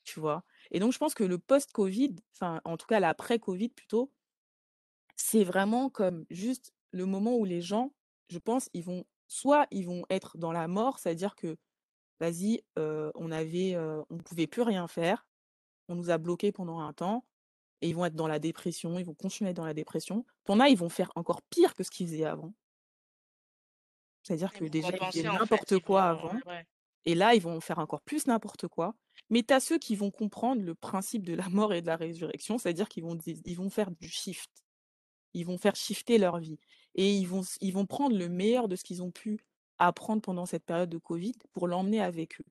[0.04, 0.44] tu vois?
[0.72, 4.12] Et donc je pense que le post-Covid, enfin, en tout cas l'après-Covid plutôt,
[5.16, 7.94] C'est vraiment comme juste le moment où les gens,
[8.30, 11.58] je pense, ils vont soit ils vont être dans la mort, c'est-à-dire que,
[12.20, 15.26] vas-y, on avait, heu, on pouvait plus rien faire,
[15.90, 17.26] on nous a bloqués pendant un temps
[17.82, 20.24] et ils vont être dans la dépression, ils vont continuer à être dans la dépression.
[20.46, 22.54] Tu en as, ils vont faire encore pire que ce qu'ils faisaient avant.
[24.22, 26.66] C'est-à-dire que déjà, ils faisaient n'importe quoi vont avant ouais.
[27.06, 28.96] et là, ils vont faire encore plus n'importe quoi.
[29.32, 31.96] Mais tu as ceux qui vont comprendre le principe de la mort et de la
[31.96, 34.52] résurrection, c'est-à-dire qu'ils vont ils vont faire du shift.
[35.34, 36.60] Ils vont faire shifter leur vie
[36.96, 39.46] et ils vont ils vont prendre le meilleur de ce qu'ils ont pu
[39.80, 42.46] apprendre pendant cette période de covid pour l'emmener avec eux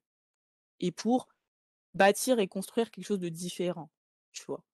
[0.81, 1.29] et pour
[1.95, 3.91] bâtir et construire quelque chose de différent,
[4.33, 4.65] tu vois?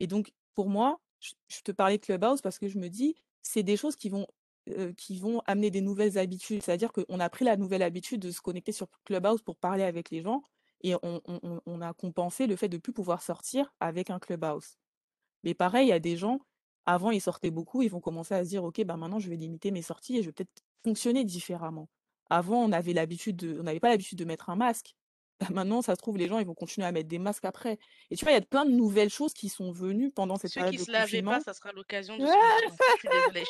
[0.00, 3.62] Et donc pour moi, je te parlais de Clubhouse parce que je me dis: «C'est
[3.62, 4.26] des choses qui vont,
[4.96, 6.62] qui vont amener des nouvelles habitudes».
[6.62, 10.10] C'est-à-dire qu'on a pris la nouvelle habitude de se connecter sur Clubhouse pour parler avec
[10.10, 10.42] les gens
[10.82, 11.20] et on
[11.66, 14.78] on a compensé le fait de plus pouvoir sortir avec un Clubhouse.
[15.44, 16.40] Mais pareil, il y a des gens,
[16.86, 19.36] avant ils sortaient beaucoup, ils vont commencer à se dire: «OK, bah, maintenant je vais
[19.36, 21.88] limiter mes sorties et je vais peut-être fonctionner différemment».
[22.30, 22.68] Avant, on
[23.60, 24.94] on n'avait pas l'habitude de mettre un masque.
[25.40, 27.78] Bah, maintenant, ça se trouve, les gens, ils vont continuer à mettre des masques après.
[28.10, 30.52] Et tu vois, il y a plein de nouvelles choses qui sont venues pendant cette
[30.52, 32.72] Ceux période qui de se lavaient pas, ça sera l'occasion de se laver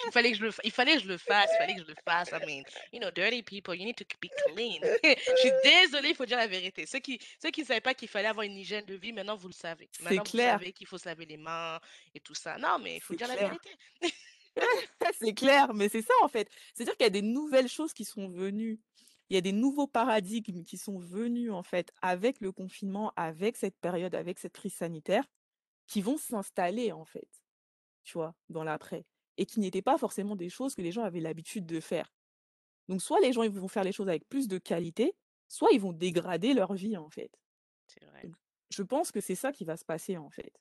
[0.06, 1.86] il fallait que je le il fallait que je le fasse, il fallait que je
[1.86, 2.30] le fasse.
[2.30, 4.80] I mean, you know, dirty people, you need to be clean.
[5.02, 6.86] Je suis désolée, il faut dire la vérité.
[6.86, 9.36] Ceux qui ceux qui ne savaient pas qu'il fallait avoir une hygiène de vie, maintenant
[9.36, 9.88] vous le savez.
[9.92, 11.80] C'est Maintenant vous clair, savez qu'il faut se laver les mains
[12.14, 12.56] et tout ça.
[12.58, 13.70] Non, mais il faut dire la vérité.
[15.18, 16.46] C'est clair, mais c'est ça en fait.
[16.74, 18.80] C'est-à-dire qu'il y a des nouvelles choses qui sont venues.
[19.32, 23.56] Il y a des nouveaux paradigmes qui sont venus en fait avec le confinement, avec
[23.56, 25.24] cette période, avec cette crise sanitaire,
[25.86, 27.42] qui vont s'installer en fait,
[28.04, 29.06] tu vois, dans l'après
[29.38, 32.12] et qui n'étaient pas forcément des choses que les gens avaient l'habitude de faire.
[32.88, 35.16] Donc soit les gens ils vont faire les choses avec plus de qualité,
[35.48, 37.30] soit ils vont dégrader leur vie en fait.
[37.86, 38.24] C'est vrai.
[38.24, 38.36] Donc
[38.68, 40.52] je pense que c'est ça qui va se passer en fait.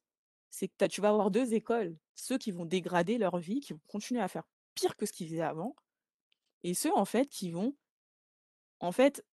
[0.50, 3.60] C'est que tu as tu vas avoir 2 écoles, ceux qui vont dégrader leur vie,
[3.60, 5.76] qui vont continuer à faire pire que ce qu'ils faisaient avant
[6.64, 7.76] et ceux en fait qui vont,
[8.82, 9.26] en fait,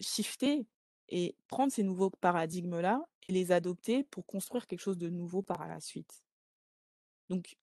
[0.00, 0.66] shifter
[1.08, 5.66] et prendre ces nouveaux paradigmes-là et les adopter pour construire quelque chose de nouveau par
[5.68, 6.24] la suite.
[7.28, 7.56] Donc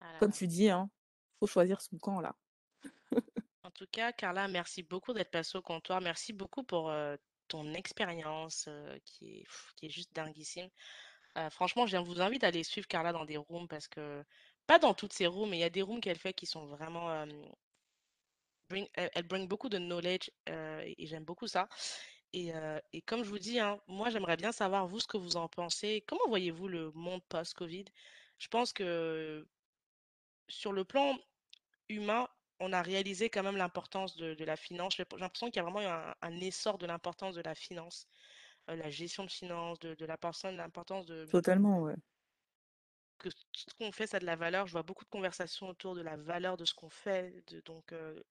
[0.00, 0.90] Ah comme tu dis, hein,
[1.38, 2.36] faut choisir son camp là.
[3.62, 6.00] En tout cas, Carla, merci beaucoup d'être passée au comptoir.
[6.00, 6.90] Merci beaucoup pour,
[7.50, 8.68] ton expérience,
[9.04, 10.68] qui est pff, qui est juste dinguissime.
[11.50, 14.24] Franchement, je vous invite à aller suivre Carla dans des rooms parce que
[14.66, 16.66] pas dans toutes ses rooms, mais il y a des rooms qu'elle fait qui sont
[16.66, 17.26] vraiment,
[18.70, 21.68] bring elle bring beaucoup de knowledge, heu, et j'aime beaucoup ça
[22.32, 22.52] et
[22.92, 25.48] et comme je vous dis, hein, moi, j'aimerais bien savoir, vous, ce que vous en
[25.48, 26.04] pensez.
[26.08, 27.86] Comment voyez-vous le monde post-Covid?
[28.38, 29.46] Je pense que
[30.48, 31.16] sur le plan
[31.88, 32.28] humain,
[32.60, 34.96] on a réalisé quand même l'importance de de la finance.
[34.96, 38.08] J'ai l'impression qu'il y a vraiment eu un un essor de l'importance de la finance,
[38.70, 41.96] heu, la gestion de finances, de de la personne, l'importance de Totalement, ouais.
[43.18, 44.66] que ce qu'on fait, ça a de la valeur.
[44.66, 47.92] Je vois beaucoup de conversations autour de la valeur de ce qu'on fait, de, donc,
[47.92, 48.22] euh,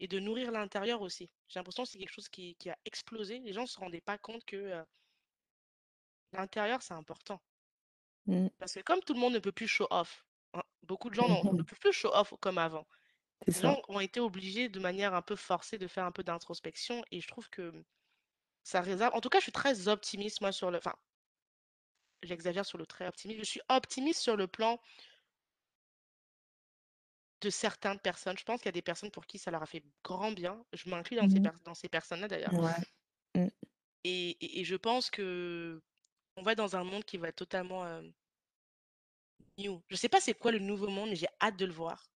[0.00, 1.30] et de nourrir l'intérieur aussi.
[1.48, 3.38] J'ai l'impression que c'est quelque chose qui, qui a explosé.
[3.40, 4.84] Les gens ne se rendaient pas compte que euh,
[6.32, 7.40] l'intérieur, c'est important.
[8.26, 8.48] Mmh.
[8.58, 11.28] Parce que comme tout le monde ne peut plus show off, hein, beaucoup de gens
[11.44, 12.86] ne peuvent plus show off comme avant.
[13.46, 13.62] Les ça.
[13.62, 17.20] gens ont été obligés de manière un peu forcée de faire un peu d'introspection et
[17.20, 17.72] je trouve que
[18.62, 19.14] ça réserve.
[19.14, 20.78] En tout cas, je suis très optimiste, moi, sur le.
[20.78, 20.94] Enfin,
[22.22, 23.40] j'exagère sur le très optimiste.
[23.40, 24.80] Je suis optimiste sur le plan
[27.46, 28.36] de certaines personnes.
[28.38, 30.64] Je pense qu'il y a des personnes pour qui ça leur a fait grand bien.
[30.72, 32.56] Je m'inclus dans ces, Mmh dans ces personnes-là d'ailleurs.
[32.58, 32.72] Ouais.
[33.34, 33.48] Mmh.
[34.04, 35.82] Et, et- et je pense que
[36.36, 38.02] on va dans un monde qui va être totalement euh,
[39.58, 39.82] new.
[39.88, 42.10] Je sais pas c'est quoi le nouveau monde, mais j'ai hâte de le voir.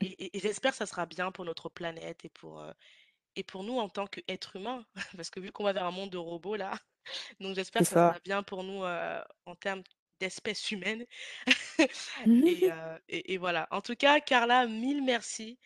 [0.00, 2.72] Et, j'espère que ça sera bien pour notre planète et pour, euh,
[3.36, 4.86] et pour nous en tant qu'êtres humains.
[5.16, 6.78] Parce que vu qu'on va vers un monde de robots là,
[7.40, 7.98] donc j'espère que ça ça.
[7.98, 9.84] sera bien pour nous euh, en termes
[10.20, 11.04] d'espèce humaine.
[12.26, 13.66] Et, euh, et- et voilà.
[13.70, 15.58] En tout cas, Carla, mille merci.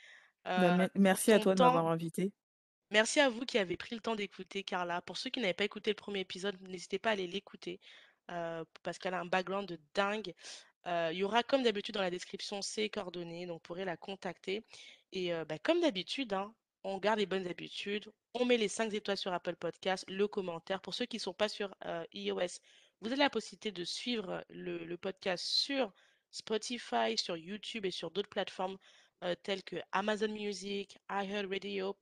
[0.44, 2.32] Bah, Euh, me merci à toi de m'avoir temps invitée.
[2.90, 5.00] Merci à vous qui avez pris le temps d'écouter Carla.
[5.02, 7.78] Pour ceux qui n'avaient pas écouté le premier épisode, n'hésitez pas à aller l'écouter
[8.30, 10.34] euh, parce qu'elle a un background de dingue.
[10.86, 14.64] Il y aura comme d'habitude dans la description ses coordonnées, donc vous pourrez la contacter.
[15.12, 16.52] Et bah, comme d'habitude, hein,
[16.84, 18.10] on garde les bonnes habitudes.
[18.34, 20.80] On met les 5 étoiles sur Apple Podcast, le commentaire.
[20.80, 22.60] Pour ceux qui ne sont pas sur euh, iOS,
[23.00, 25.92] vous avez la possibilité de suivre le, podcast sur
[26.30, 28.78] Spotify, sur YouTube et sur d'autres plateformes
[29.42, 31.96] telles que Amazon Music, iHeartRadio.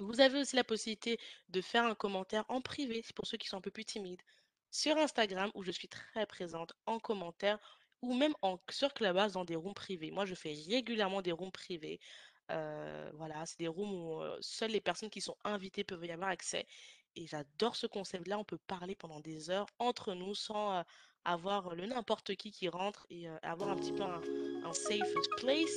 [0.00, 3.56] Vous avez aussi la possibilité de faire un commentaire en privé pour ceux qui sont
[3.56, 4.22] un peu plus timides
[4.70, 7.58] sur Instagram où je suis très présente en commentaire
[8.02, 8.34] ou même
[8.70, 10.10] sur Clubhouse dans des rooms privés.
[10.10, 12.00] Moi, je fais régulièrement des rooms privés.
[12.48, 16.66] Voilà, c'est des rooms où seules les personnes qui sont invitées peuvent y avoir accès.
[17.18, 18.38] Et j'adore ce concept-là.
[18.38, 20.82] On peut parler pendant des heures entre nous sans euh,
[21.24, 25.68] avoir le n'importe qui qui rentre et avoir un petit peu un, safe place.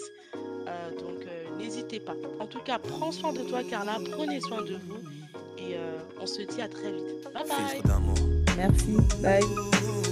[0.99, 1.25] donc
[1.57, 2.13] n'hésitez pas.
[2.39, 4.99] En tout cas, prends soin de toi Carla, prenez soin de vous
[5.57, 5.75] et
[6.21, 7.23] on se dit à très vite.
[7.33, 7.81] Bye bye.
[8.55, 8.97] Merci.
[9.21, 10.11] Bye.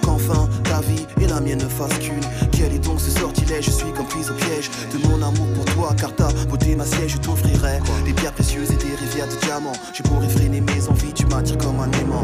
[0.11, 2.19] qu'enfin ta vie et la mienne ne fassent qu'une.
[2.51, 3.65] Quel est donc ce sortilège?
[3.65, 6.85] Je suis comme prise au piège de mon amour pour toi, car ta beauté ma
[6.85, 9.71] siège, je t'offrirai des pierres précieuses et des rivières de diamants.
[9.93, 12.23] Je pourrais freiner mes envies, tu m'attires comme un aimant.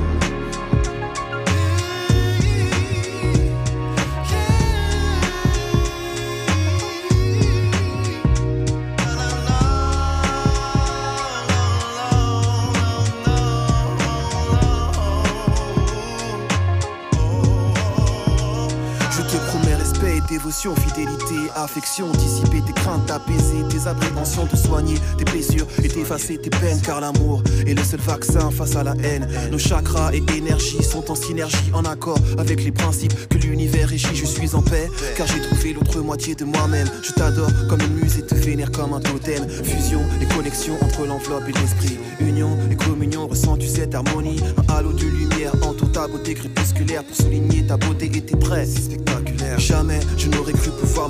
[21.55, 26.81] affection, dissiper tes craintes, apaiser tes appréhensions, te soigner tes blessures et t'effacer tes peines,
[26.81, 29.27] car l'amour est le seul vaccin face à la haine.
[29.51, 34.15] Nos chakras et énergies sont en synergie, en accord avec les principes que l'univers régit.
[34.15, 36.89] Je suis en paix, car j'ai trouvé l'autre moitié de moi-même.
[37.03, 39.47] Je t'adore comme une muse et te vénère comme un totem.
[39.63, 41.97] Fusion et connexion entre l'enveloppe et l'esprit.
[42.19, 44.39] Union et communion, ressens-tu cette harmonie?
[44.57, 48.69] Un halo de lumière entoure ta beauté crépusculaire pour souligner ta beauté et tes traits.
[48.69, 49.59] Spectaculaire.
[49.59, 51.09] Jamais je n'aurais cru pouvoir